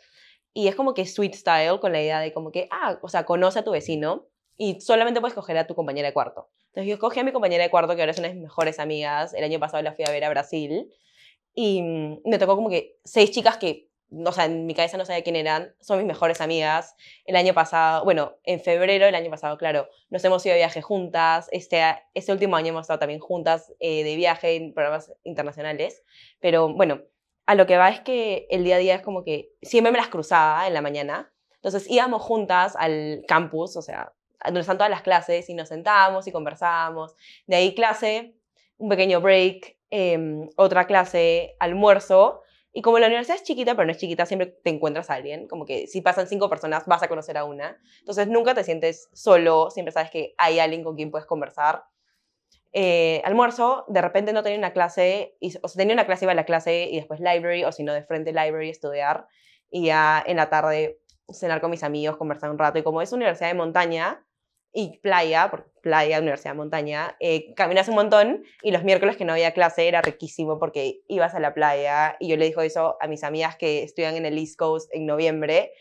Y 0.53 0.67
es 0.67 0.75
como 0.75 0.93
que 0.93 1.05
sweet 1.05 1.35
style, 1.35 1.79
con 1.79 1.91
la 1.91 2.01
idea 2.01 2.19
de 2.19 2.33
como 2.33 2.51
que, 2.51 2.67
ah, 2.71 2.99
o 3.01 3.07
sea, 3.07 3.25
conoce 3.25 3.59
a 3.59 3.63
tu 3.63 3.71
vecino 3.71 4.28
y 4.59 4.81
solamente 4.81 5.21
puedes 5.21 5.31
escoger 5.31 5.57
a 5.57 5.65
tu 5.65 5.73
compañera 5.73 6.09
de 6.09 6.13
cuarto. 6.13 6.49
Entonces 6.67 6.89
yo 6.89 6.95
escogí 6.95 7.21
a 7.21 7.23
mi 7.23 7.31
compañera 7.31 7.63
de 7.63 7.69
cuarto, 7.69 7.95
que 7.95 8.01
ahora 8.01 8.11
es 8.11 8.19
una 8.19 8.27
de 8.27 8.33
mis 8.33 8.43
mejores 8.43 8.77
amigas. 8.77 9.33
El 9.33 9.45
año 9.45 9.57
pasado 9.57 9.81
la 9.81 9.93
fui 9.93 10.03
a 10.05 10.11
ver 10.11 10.25
a 10.25 10.29
Brasil. 10.29 10.91
Y 11.55 11.81
mm, 11.81 12.21
me 12.25 12.37
tocó 12.37 12.57
como 12.57 12.69
que 12.69 12.97
seis 13.05 13.31
chicas 13.31 13.55
que, 13.55 13.87
o 14.11 14.31
sea, 14.33 14.45
en 14.45 14.65
mi 14.65 14.75
cabeza 14.75 14.97
no 14.97 15.05
sabía 15.05 15.23
quién 15.23 15.37
eran, 15.37 15.73
son 15.79 15.99
mis 15.99 16.05
mejores 16.05 16.41
amigas. 16.41 16.97
El 17.23 17.37
año 17.37 17.53
pasado, 17.53 18.03
bueno, 18.03 18.35
en 18.43 18.59
febrero 18.59 19.05
del 19.05 19.15
año 19.15 19.29
pasado, 19.29 19.57
claro, 19.57 19.87
nos 20.09 20.25
hemos 20.25 20.45
ido 20.45 20.51
de 20.51 20.59
viaje 20.59 20.81
juntas. 20.81 21.47
Este, 21.53 21.81
este 22.13 22.33
último 22.33 22.57
año 22.57 22.67
hemos 22.67 22.81
estado 22.81 22.99
también 22.99 23.21
juntas 23.21 23.71
eh, 23.79 24.03
de 24.03 24.17
viaje 24.17 24.57
en 24.57 24.73
programas 24.73 25.09
internacionales. 25.23 26.03
Pero 26.41 26.73
bueno, 26.73 27.01
a 27.45 27.55
lo 27.55 27.65
que 27.65 27.77
va 27.77 27.87
es 27.87 28.01
que 28.01 28.45
el 28.49 28.65
día 28.65 28.75
a 28.75 28.79
día 28.79 28.95
es 28.95 29.03
como 29.03 29.23
que 29.23 29.53
siempre 29.61 29.93
me 29.93 29.99
las 29.99 30.09
cruzaba 30.09 30.67
en 30.67 30.73
la 30.73 30.81
mañana. 30.81 31.31
Entonces 31.55 31.89
íbamos 31.89 32.21
juntas 32.21 32.75
al 32.77 33.23
campus, 33.25 33.77
o 33.77 33.81
sea, 33.81 34.13
donde 34.45 34.61
están 34.61 34.77
todas 34.77 34.89
las 34.89 35.01
clases, 35.01 35.49
y 35.49 35.53
nos 35.53 35.69
sentábamos 35.69 36.27
y 36.27 36.31
conversábamos. 36.31 37.15
De 37.47 37.55
ahí 37.55 37.75
clase, 37.75 38.35
un 38.77 38.89
pequeño 38.89 39.21
break, 39.21 39.77
eh, 39.91 40.47
otra 40.55 40.85
clase, 40.87 41.55
almuerzo, 41.59 42.41
Y 42.71 42.81
como 42.81 42.99
la 42.99 43.07
universidad 43.07 43.37
es 43.37 43.43
chiquita, 43.43 43.73
pero 43.75 43.85
no 43.85 43.91
es 43.91 43.97
chiquita, 43.97 44.25
siempre 44.25 44.47
te 44.47 44.69
encuentras 44.69 45.09
a 45.09 45.15
alguien. 45.15 45.47
Como 45.47 45.65
que 45.65 45.87
si 45.87 46.01
pasan 46.01 46.27
cinco 46.27 46.49
personas, 46.49 46.85
vas 46.85 47.01
a 47.01 47.07
conocer 47.07 47.37
a 47.37 47.43
una. 47.43 47.79
Entonces 47.99 48.27
nunca 48.27 48.53
te 48.53 48.63
sientes 48.63 49.09
solo, 49.13 49.69
siempre 49.71 49.91
sabes 49.91 50.11
que 50.11 50.35
hay 50.37 50.59
alguien 50.59 50.83
con 50.83 50.95
quien 50.95 51.09
puedes 51.09 51.25
conversar. 51.25 51.85
Eh, 52.71 53.21
almuerzo, 53.25 53.85
de 53.87 54.01
repente 54.01 54.33
no 54.33 54.43
tenía 54.43 54.59
una 54.59 54.73
clase, 54.73 55.35
y, 55.39 55.57
o 55.63 55.67
sea, 55.67 55.79
tenía 55.79 55.95
una 55.95 56.05
clase, 56.05 56.25
iba 56.25 56.33
a 56.33 56.35
la 56.35 56.45
clase 56.45 56.87
y 56.91 56.97
después 56.97 57.19
library, 57.19 57.63
o 57.63 57.71
si 57.71 57.83
no, 57.83 57.93
de 57.93 58.03
frente 58.03 58.31
library, 58.31 58.69
estudiar. 58.69 59.27
Y 59.71 59.87
ya 59.87 60.23
en 60.25 60.37
la 60.37 60.49
tarde 60.49 60.99
cenar 61.31 61.61
con 61.61 61.71
mis 61.71 61.83
amigos, 61.83 62.17
conversar 62.17 62.51
un 62.51 62.59
rato. 62.59 62.77
Y 62.77 62.83
como 62.83 63.01
es 63.01 63.11
universidad 63.11 63.49
de 63.49 63.55
montaña, 63.55 64.23
y 64.73 64.99
playa, 64.99 65.49
porque 65.49 65.69
playa, 65.81 66.19
universidad, 66.19 66.55
montaña, 66.55 67.15
eh, 67.19 67.53
caminas 67.55 67.87
un 67.87 67.95
montón 67.95 68.43
y 68.61 68.71
los 68.71 68.83
miércoles 68.83 69.17
que 69.17 69.25
no 69.25 69.33
había 69.33 69.53
clase 69.53 69.87
era 69.87 70.01
riquísimo 70.01 70.59
porque 70.59 71.01
ibas 71.07 71.33
a 71.33 71.39
la 71.39 71.53
playa 71.53 72.17
y 72.19 72.29
yo 72.29 72.37
le 72.37 72.45
digo 72.45 72.61
eso 72.61 72.97
a 73.01 73.07
mis 73.07 73.23
amigas 73.23 73.55
que 73.55 73.83
estudian 73.83 74.15
en 74.15 74.25
el 74.25 74.37
East 74.37 74.57
Coast 74.57 74.89
en 74.93 75.05
noviembre, 75.05 75.71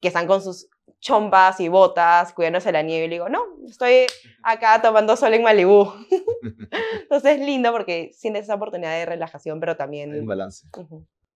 que 0.00 0.08
están 0.08 0.26
con 0.26 0.42
sus 0.42 0.68
chompas 1.00 1.60
y 1.60 1.68
botas, 1.68 2.32
cuidándose 2.32 2.72
la 2.72 2.82
nieve 2.82 3.06
y 3.06 3.08
le 3.08 3.14
digo, 3.16 3.28
no, 3.28 3.40
estoy 3.66 4.06
acá 4.42 4.80
tomando 4.82 5.16
sol 5.16 5.34
en 5.34 5.42
Malibú. 5.42 5.92
Entonces 7.02 7.38
es 7.38 7.46
lindo 7.46 7.70
porque 7.72 8.10
sientes 8.12 8.44
esa 8.44 8.54
oportunidad 8.54 8.92
de 8.92 9.06
relajación, 9.06 9.60
pero 9.60 9.76
también... 9.76 10.12
Hay 10.12 10.20
un 10.20 10.26
balance. 10.26 10.66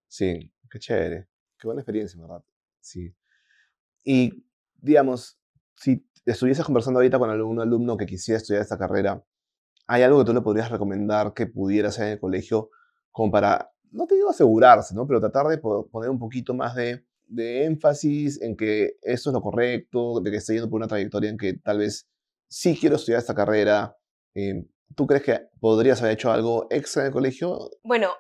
Sí, 0.09 0.53
qué 0.71 0.79
chévere. 0.79 1.29
Qué 1.59 1.69
buena 1.69 1.81
experiencia, 1.81 2.21
¿verdad? 2.21 2.43
Sí. 2.81 3.15
Y, 4.03 4.45
digamos, 4.77 5.39
si 5.77 6.07
estuvieses 6.25 6.65
conversando 6.65 6.99
ahorita 6.99 7.19
con 7.19 7.31
algún 7.31 7.61
alumno 7.61 7.97
que 7.97 8.07
quisiera 8.07 8.39
estudiar 8.39 8.63
esta 8.63 8.79
carrera, 8.79 9.25
¿hay 9.87 10.03
algo 10.03 10.21
que 10.21 10.27
tú 10.27 10.35
le 10.35 10.41
podrías 10.41 10.71
recomendar 10.71 11.35
que 11.35 11.47
pudiera 11.47 11.89
hacer 11.89 12.07
en 12.07 12.13
el 12.13 12.21
colegio 12.21 12.71
como 13.11 13.31
para, 13.31 13.71
no 13.91 14.07
te 14.07 14.15
digo 14.15 14.31
asegurarse, 14.31 14.95
¿no? 14.95 15.07
pero 15.07 15.21
tratar 15.21 15.47
de 15.47 15.59
poner 15.59 16.11
un 16.11 16.19
poquito 16.19 16.55
más 16.55 16.75
de, 16.75 17.05
énfasis 17.35 18.43
en 18.43 18.57
que 18.57 18.97
esto 19.01 19.31
es 19.31 19.35
lo 19.35 19.41
correcto, 19.41 20.21
de 20.21 20.31
que 20.31 20.37
esté 20.37 20.53
yendo 20.55 20.69
por 20.69 20.77
una 20.77 20.87
trayectoria 20.87 21.31
en 21.31 21.39
que 21.39 21.55
tal 21.55 21.79
vez 21.79 22.07
sí 22.49 22.77
quiero 22.79 22.97
estudiar 22.97 23.21
esta 23.21 23.35
carrera? 23.35 23.97
Eh, 24.35 24.67
¿Tú 24.95 25.07
crees 25.07 25.23
que 25.23 25.41
podrías 25.59 26.03
haber 26.03 26.13
hecho 26.13 26.31
algo 26.31 26.67
extra 26.69 27.03
en 27.03 27.07
el 27.07 27.13
colegio? 27.13 27.71
Bueno, 27.83 28.11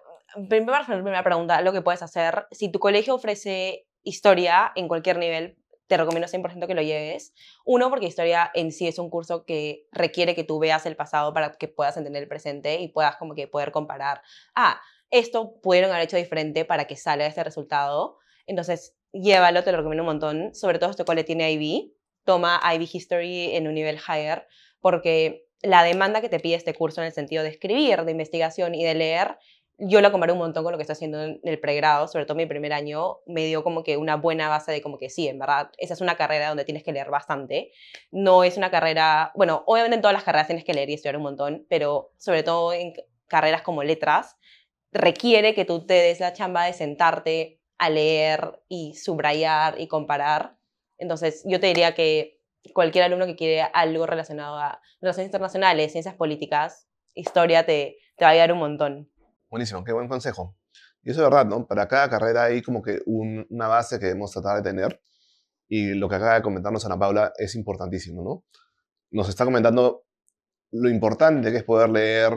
primera, 0.48 0.84
primera 0.86 1.22
pregunta, 1.22 1.60
lo 1.60 1.72
que 1.72 1.82
puedes 1.82 2.02
hacer, 2.02 2.46
si 2.50 2.70
tu 2.70 2.78
colegio 2.78 3.14
ofrece 3.14 3.86
historia 4.02 4.72
en 4.74 4.88
cualquier 4.88 5.18
nivel, 5.18 5.58
te 5.92 5.98
recomiendo 5.98 6.26
100% 6.26 6.66
que 6.66 6.74
lo 6.74 6.80
lleves. 6.80 7.34
Uno, 7.66 7.90
porque 7.90 8.06
historia 8.06 8.50
en 8.54 8.72
sí 8.72 8.88
es 8.88 8.98
un 8.98 9.10
curso 9.10 9.44
que 9.44 9.86
requiere 9.92 10.34
que 10.34 10.42
tú 10.42 10.58
veas 10.58 10.86
el 10.86 10.96
pasado 10.96 11.34
para 11.34 11.52
que 11.52 11.68
puedas 11.68 11.98
entender 11.98 12.22
el 12.22 12.30
presente 12.30 12.80
y 12.80 12.88
puedas 12.88 13.16
como 13.16 13.34
que 13.34 13.46
poder 13.46 13.72
comparar, 13.72 14.22
ah, 14.54 14.80
esto 15.10 15.60
pudieron 15.60 15.90
haber 15.90 16.04
hecho 16.04 16.16
diferente 16.16 16.64
para 16.64 16.86
que 16.86 16.96
salga 16.96 17.26
este 17.26 17.44
resultado. 17.44 18.16
Entonces, 18.46 18.96
llévalo, 19.12 19.64
te 19.64 19.70
lo 19.70 19.76
recomiendo 19.76 20.02
un 20.02 20.06
montón. 20.06 20.54
Sobre 20.54 20.78
todo 20.78 20.88
este 20.88 21.04
cole 21.04 21.24
tiene 21.24 21.52
IB. 21.52 21.92
Toma 22.24 22.58
IB 22.74 22.88
History 22.90 23.54
en 23.54 23.68
un 23.68 23.74
nivel 23.74 23.98
higher 23.98 24.46
porque 24.80 25.46
la 25.60 25.84
demanda 25.84 26.22
que 26.22 26.30
te 26.30 26.40
pide 26.40 26.54
este 26.54 26.72
curso 26.72 27.02
en 27.02 27.08
el 27.08 27.12
sentido 27.12 27.42
de 27.42 27.50
escribir, 27.50 28.02
de 28.04 28.12
investigación 28.12 28.74
y 28.74 28.82
de 28.82 28.94
leer 28.94 29.36
yo 29.84 30.00
lo 30.00 30.12
comparé 30.12 30.32
un 30.32 30.38
montón 30.38 30.62
con 30.62 30.72
lo 30.72 30.78
que 30.78 30.82
estoy 30.82 30.92
haciendo 30.92 31.22
en 31.22 31.40
el 31.42 31.58
pregrado, 31.58 32.06
sobre 32.06 32.24
todo 32.24 32.36
mi 32.36 32.46
primer 32.46 32.72
año, 32.72 33.18
me 33.26 33.46
dio 33.46 33.64
como 33.64 33.82
que 33.82 33.96
una 33.96 34.14
buena 34.16 34.48
base 34.48 34.70
de 34.70 34.80
como 34.80 34.96
que 34.96 35.10
sí, 35.10 35.26
en 35.26 35.40
verdad, 35.40 35.70
esa 35.76 35.94
es 35.94 36.00
una 36.00 36.16
carrera 36.16 36.48
donde 36.48 36.64
tienes 36.64 36.84
que 36.84 36.92
leer 36.92 37.10
bastante. 37.10 37.72
No 38.12 38.44
es 38.44 38.56
una 38.56 38.70
carrera, 38.70 39.32
bueno, 39.34 39.64
obviamente 39.66 39.96
en 39.96 40.02
todas 40.02 40.14
las 40.14 40.22
carreras 40.22 40.46
tienes 40.46 40.64
que 40.64 40.72
leer 40.72 40.88
y 40.88 40.94
estudiar 40.94 41.16
un 41.16 41.24
montón, 41.24 41.66
pero 41.68 42.12
sobre 42.16 42.44
todo 42.44 42.72
en 42.72 42.92
carreras 43.26 43.62
como 43.62 43.82
letras, 43.82 44.36
requiere 44.92 45.54
que 45.54 45.64
tú 45.64 45.84
te 45.84 45.94
des 45.94 46.20
la 46.20 46.32
chamba 46.32 46.64
de 46.64 46.74
sentarte 46.74 47.60
a 47.78 47.90
leer 47.90 48.60
y 48.68 48.94
subrayar 48.94 49.80
y 49.80 49.88
comparar. 49.88 50.56
Entonces, 50.98 51.42
yo 51.44 51.58
te 51.58 51.66
diría 51.66 51.94
que 51.94 52.38
cualquier 52.72 53.04
alumno 53.04 53.26
que 53.26 53.34
quiere 53.34 53.62
algo 53.62 54.06
relacionado 54.06 54.56
a 54.58 54.80
relaciones 55.00 55.26
internacionales, 55.26 55.90
ciencias 55.90 56.14
políticas, 56.14 56.86
historia, 57.14 57.66
te, 57.66 57.98
te 58.16 58.24
va 58.24 58.28
a 58.28 58.32
ayudar 58.32 58.52
un 58.52 58.60
montón. 58.60 59.11
Buenísimo, 59.52 59.84
qué 59.84 59.92
buen 59.92 60.08
consejo. 60.08 60.56
Y 61.02 61.10
eso 61.10 61.20
es 61.20 61.24
verdad, 61.30 61.44
¿no? 61.44 61.66
Para 61.66 61.86
cada 61.86 62.08
carrera 62.08 62.44
hay 62.44 62.62
como 62.62 62.80
que 62.80 63.02
una 63.04 63.68
base 63.68 63.98
que 63.98 64.06
debemos 64.06 64.30
tratar 64.30 64.56
de 64.56 64.62
tener. 64.62 65.02
Y 65.68 65.92
lo 65.92 66.08
que 66.08 66.14
acaba 66.14 66.36
de 66.36 66.40
comentarnos 66.40 66.86
Ana 66.86 66.98
Paula 66.98 67.34
es 67.36 67.54
importantísimo, 67.54 68.22
¿no? 68.22 68.46
Nos 69.10 69.28
está 69.28 69.44
comentando 69.44 70.06
lo 70.70 70.88
importante 70.88 71.52
que 71.52 71.58
es 71.58 71.64
poder 71.64 71.90
leer, 71.90 72.32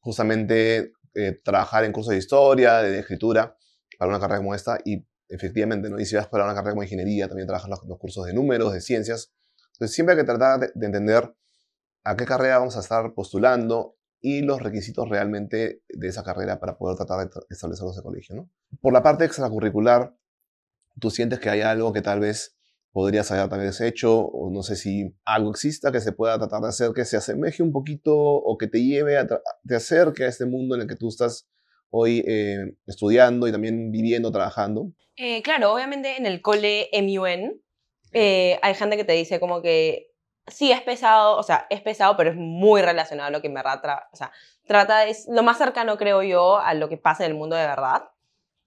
justamente 0.00 0.92
eh, 1.14 1.40
trabajar 1.42 1.84
en 1.86 1.92
cursos 1.92 2.10
de 2.10 2.18
historia, 2.18 2.82
de 2.82 2.98
escritura, 2.98 3.56
para 3.98 4.10
una 4.10 4.20
carrera 4.20 4.40
como 4.40 4.54
esta. 4.54 4.76
Y 4.84 5.08
efectivamente, 5.26 5.88
¿no? 5.88 5.98
Y 5.98 6.04
si 6.04 6.16
vas 6.16 6.28
para 6.28 6.44
una 6.44 6.52
carrera 6.52 6.72
como 6.72 6.82
ingeniería, 6.82 7.28
también 7.28 7.46
trabajas 7.46 7.70
los, 7.70 7.82
los 7.84 7.98
cursos 7.98 8.26
de 8.26 8.34
números, 8.34 8.74
de 8.74 8.82
ciencias. 8.82 9.32
Entonces, 9.72 9.94
siempre 9.94 10.16
hay 10.16 10.20
que 10.20 10.26
tratar 10.26 10.60
de 10.60 10.86
entender 10.86 11.34
a 12.04 12.14
qué 12.14 12.26
carrera 12.26 12.58
vamos 12.58 12.76
a 12.76 12.80
estar 12.80 13.14
postulando 13.14 13.97
y 14.20 14.42
los 14.42 14.60
requisitos 14.60 15.08
realmente 15.08 15.82
de 15.88 16.08
esa 16.08 16.24
carrera 16.24 16.58
para 16.58 16.76
poder 16.76 16.96
tratar 16.96 17.28
de 17.28 17.40
establecerlos 17.50 17.96
en 17.96 18.02
colegio. 18.02 18.34
¿no? 18.36 18.50
Por 18.80 18.92
la 18.92 19.02
parte 19.02 19.24
extracurricular, 19.24 20.16
tú 21.00 21.10
sientes 21.10 21.38
que 21.38 21.50
hay 21.50 21.60
algo 21.60 21.92
que 21.92 22.02
tal 22.02 22.20
vez 22.20 22.56
podrías 22.92 23.30
haber 23.30 23.48
tal 23.48 23.60
vez 23.60 23.80
hecho, 23.80 24.18
o 24.26 24.50
no 24.50 24.62
sé 24.62 24.74
si 24.74 25.14
algo 25.24 25.50
exista 25.50 25.92
que 25.92 26.00
se 26.00 26.12
pueda 26.12 26.38
tratar 26.38 26.62
de 26.62 26.68
hacer 26.68 26.92
que 26.92 27.04
se 27.04 27.16
asemeje 27.16 27.62
un 27.62 27.70
poquito 27.70 28.16
o 28.16 28.58
que 28.58 28.66
te 28.66 28.82
lleve, 28.82 29.18
a 29.18 29.26
te 29.26 29.76
acerque 29.76 30.24
a 30.24 30.28
este 30.28 30.46
mundo 30.46 30.74
en 30.74 30.82
el 30.82 30.88
que 30.88 30.96
tú 30.96 31.08
estás 31.08 31.48
hoy 31.90 32.24
eh, 32.26 32.74
estudiando 32.86 33.46
y 33.46 33.52
también 33.52 33.92
viviendo, 33.92 34.32
trabajando. 34.32 34.92
Eh, 35.16 35.42
claro, 35.42 35.72
obviamente 35.72 36.16
en 36.16 36.26
el 36.26 36.42
cole 36.42 36.88
MUN 36.92 37.60
eh, 38.12 38.58
hay 38.62 38.74
gente 38.74 38.96
que 38.96 39.04
te 39.04 39.12
dice 39.12 39.40
como 39.40 39.62
que 39.62 40.08
sí 40.50 40.72
es 40.72 40.80
pesado, 40.82 41.36
o 41.36 41.42
sea, 41.42 41.66
es 41.70 41.80
pesado, 41.80 42.16
pero 42.16 42.30
es 42.30 42.36
muy 42.36 42.82
relacionado 42.82 43.28
a 43.28 43.30
lo 43.30 43.40
que 43.40 43.48
en 43.48 43.54
verdad 43.54 43.80
o 44.12 44.16
sea, 44.16 44.32
trata, 44.66 45.06
es 45.06 45.26
lo 45.28 45.42
más 45.42 45.58
cercano, 45.58 45.96
creo 45.96 46.22
yo, 46.22 46.58
a 46.58 46.74
lo 46.74 46.88
que 46.88 46.96
pasa 46.96 47.24
en 47.24 47.32
el 47.32 47.36
mundo 47.36 47.56
de 47.56 47.66
verdad. 47.66 48.04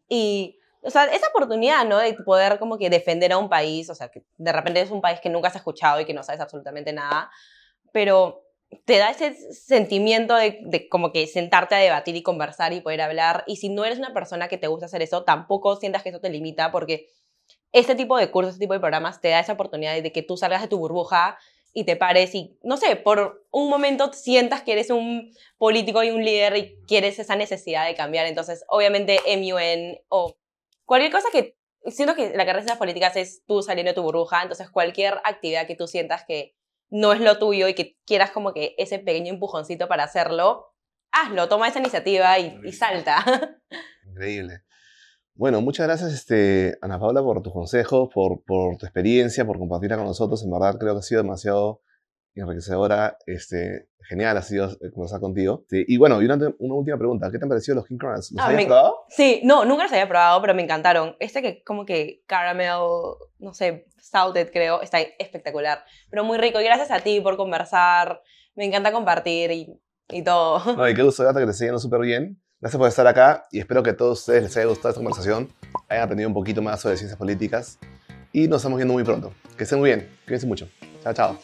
Y, 0.10 0.60
o 0.82 0.90
sea, 0.90 1.06
esa 1.06 1.28
oportunidad, 1.28 1.86
¿no? 1.86 1.98
De 1.98 2.14
poder 2.14 2.60
como 2.60 2.78
que 2.78 2.90
defender 2.90 3.32
a 3.32 3.38
un 3.38 3.50
país, 3.50 3.90
o 3.90 3.96
sea, 3.96 4.10
que 4.10 4.24
de 4.38 4.52
repente 4.52 4.82
es 4.82 4.92
un 4.92 5.02
país 5.02 5.20
que 5.22 5.30
nunca 5.30 5.48
has 5.50 5.56
escuchado 5.56 6.00
y 6.02 6.06
que 6.06 6.14
no 6.14 6.24
sabes 6.24 6.42
absolutamente 6.42 6.92
nada, 6.92 7.30
pero 7.92 8.44
te 8.86 8.98
da 8.98 9.10
ese 9.10 9.34
sentimiento 9.54 10.36
de, 10.36 10.60
de, 10.64 10.88
como 10.88 11.12
que 11.12 11.28
sentarte 11.28 11.76
a 11.76 11.80
debatir 11.80 12.16
y 12.16 12.24
conversar 12.24 12.74
y 12.74 12.82
poder 12.82 13.02
hablar. 13.02 13.44
Y 13.48 13.58
si 13.58 13.70
no 13.70 13.86
eres 13.86 14.00
una 14.00 14.14
persona 14.14 14.48
que 14.48 14.58
te 14.58 14.68
gusta 14.68 14.86
hacer 14.86 15.02
eso, 15.02 15.24
tampoco 15.24 15.76
sientas 15.76 16.04
que 16.04 16.10
eso 16.10 16.22
te 16.22 16.30
limita 16.30 16.72
porque 16.72 17.10
este 17.72 17.96
tipo 17.96 18.18
de 18.18 18.32
cursos, 18.32 18.54
este 18.54 18.64
tipo 18.64 18.74
de 18.74 18.80
programas 18.80 19.22
te 19.22 19.30
da 19.30 19.40
esa 19.40 19.54
oportunidad 19.54 20.02
de 20.02 20.12
que 20.12 20.24
tú 20.24 20.38
salgas 20.38 20.62
de 20.62 20.68
tu 20.68 20.78
burbuja 20.78 21.38
y 21.74 21.86
te 21.86 21.96
pares 21.96 22.36
y, 22.36 22.58
no 22.64 22.78
sé, 22.78 22.96
por 22.96 23.46
un 23.52 23.70
momento 23.70 24.12
sientas 24.14 24.62
que 24.62 24.74
eres 24.74 24.90
un 24.90 25.34
político 25.58 26.04
y 26.04 26.12
un 26.12 26.24
líder 26.24 26.58
y 26.58 26.78
quieres 26.88 27.20
esa 27.20 27.36
necesidad 27.36 27.86
de 27.86 27.96
cambiar. 27.96 28.26
Entonces, 28.26 28.66
obviamente, 28.68 29.20
MUN 29.38 30.00
o 30.10 30.36
cualquier 30.86 31.12
cosa 31.12 31.30
que... 31.32 31.58
Siento 31.88 32.14
que 32.14 32.30
la 32.30 32.46
carrera 32.46 32.62
de 32.62 32.70
las 32.70 32.78
políticas 32.78 33.16
es 33.16 33.44
tú 33.48 33.64
saliendo 33.64 33.90
de 33.90 33.96
tu 33.96 34.04
burbuja, 34.04 34.44
entonces 34.44 34.70
cualquier 34.70 35.16
actividad 35.24 35.66
que 35.66 35.76
tú 35.76 35.88
sientas 35.88 36.24
que 36.28 36.56
no 36.92 37.12
es 37.12 37.20
lo 37.22 37.40
tuyo 37.40 37.68
y 37.68 37.74
que 37.74 37.98
quieras 38.06 38.30
como 38.30 38.54
que 38.54 38.76
ese 38.78 39.00
pequeño 39.00 39.34
empujoncito 39.34 39.88
para 39.88 40.04
hacerlo, 40.04 40.76
hazlo, 41.12 41.50
toma 41.50 41.68
esa 41.68 41.80
iniciativa 41.80 42.38
y, 42.38 42.60
y 42.64 42.72
salta. 42.72 43.26
Increíble. 44.08 44.62
Bueno, 45.34 45.62
muchas 45.62 45.88
gracias 45.88 46.14
este, 46.14 46.78
Ana 46.82 47.00
Paula 47.00 47.22
por 47.24 47.42
tus 47.42 47.54
consejos, 47.54 48.10
por, 48.14 48.44
por 48.44 48.78
tu 48.78 48.86
experiencia, 48.86 49.46
por 49.46 49.58
compartirla 49.58 49.98
con 49.98 50.06
nosotros. 50.06 50.44
En 50.44 50.52
verdad 50.52 50.78
creo 50.80 50.94
que 50.94 51.00
ha 51.00 51.04
sido 51.04 51.24
demasiado 51.24 51.82
enriquecedora, 52.36 53.18
este, 53.26 53.90
genial 54.08 54.38
ha 54.38 54.42
sido 54.42 54.70
eh, 54.70 54.92
conversar 54.94 55.20
contigo. 55.20 55.66
y 55.70 55.98
bueno, 55.98 56.22
y 56.22 56.26
una, 56.26 56.36
una, 56.60 56.76
última 56.76 56.98
pregunta, 56.98 57.30
¿qué 57.32 57.38
te 57.38 57.46
han 57.46 57.50
parecido 57.50 57.76
los 57.76 57.86
King 57.86 57.98
Kernels? 57.98 58.32
¿Los 58.32 58.44
ah, 58.44 58.48
habías 58.48 58.66
probado? 58.66 59.06
Sí, 59.10 59.42
no, 59.44 59.66
nunca 59.66 59.84
los 59.84 59.92
había 59.92 60.08
probado, 60.08 60.42
pero 60.42 60.54
me 60.54 60.64
encantaron. 60.64 61.16
Este 61.20 61.42
que 61.42 61.64
como 61.64 61.86
que 61.86 62.24
caramel, 62.28 62.80
no 63.40 63.54
sé, 63.54 63.88
salted 63.98 64.52
creo, 64.52 64.82
está 64.82 65.00
espectacular, 65.00 65.84
pero 66.10 66.24
muy 66.24 66.38
rico. 66.38 66.60
Y 66.60 66.64
gracias 66.64 66.92
a 66.92 67.00
ti 67.00 67.22
por 67.22 67.38
conversar, 67.38 68.22
me 68.56 68.66
encanta 68.66 68.92
compartir 68.92 69.52
y, 69.52 69.82
y 70.10 70.24
todo. 70.24 70.76
No, 70.76 70.88
y 70.88 70.94
qué 70.94 71.04
gusto, 71.04 71.24
Gata, 71.24 71.40
que 71.40 71.46
te 71.46 71.52
esté 71.52 71.66
yendo 71.66 71.80
súper 71.80 72.02
bien. 72.02 72.41
Gracias 72.62 72.78
por 72.78 72.88
estar 72.88 73.08
acá 73.08 73.48
y 73.52 73.58
espero 73.58 73.82
que 73.82 73.90
a 73.90 73.98
todos 73.98 74.20
ustedes 74.20 74.44
les 74.44 74.56
haya 74.56 74.68
gustado 74.68 74.90
esta 74.90 75.00
conversación, 75.00 75.50
hayan 75.90 76.04
aprendido 76.04 76.30
un 76.30 76.36
poquito 76.36 76.62
más 76.62 76.80
sobre 76.80 76.96
ciencias 76.96 77.18
políticas 77.18 77.80
y 78.32 78.48
nos 78.48 78.58
estamos 78.58 78.78
viendo 78.78 78.94
muy 78.94 79.04
pronto. 79.04 79.34
Que 79.58 79.64
estén 79.64 79.80
muy 79.80 79.90
bien, 79.90 80.08
cuídense 80.26 80.46
mucho. 80.46 80.70
Chao, 81.02 81.12
chao. 81.12 81.40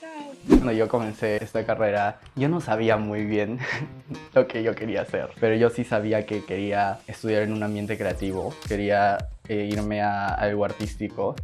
Cuando 0.47 0.73
yo 0.73 0.87
comencé 0.87 1.43
esta 1.43 1.65
carrera, 1.65 2.19
yo 2.35 2.49
no 2.49 2.61
sabía 2.61 2.97
muy 2.97 3.25
bien 3.25 3.57
lo 4.35 4.47
que 4.47 4.61
yo 4.61 4.75
quería 4.75 5.01
hacer, 5.01 5.29
pero 5.39 5.55
yo 5.55 5.71
sí 5.71 5.83
sabía 5.83 6.23
que 6.27 6.45
quería 6.45 6.99
estudiar 7.07 7.41
en 7.41 7.51
un 7.51 7.63
ambiente 7.63 7.97
creativo, 7.97 8.53
quería 8.67 9.17
eh, 9.47 9.67
irme 9.71 10.03
a 10.03 10.27
algo 10.27 10.65
artístico 10.65 11.35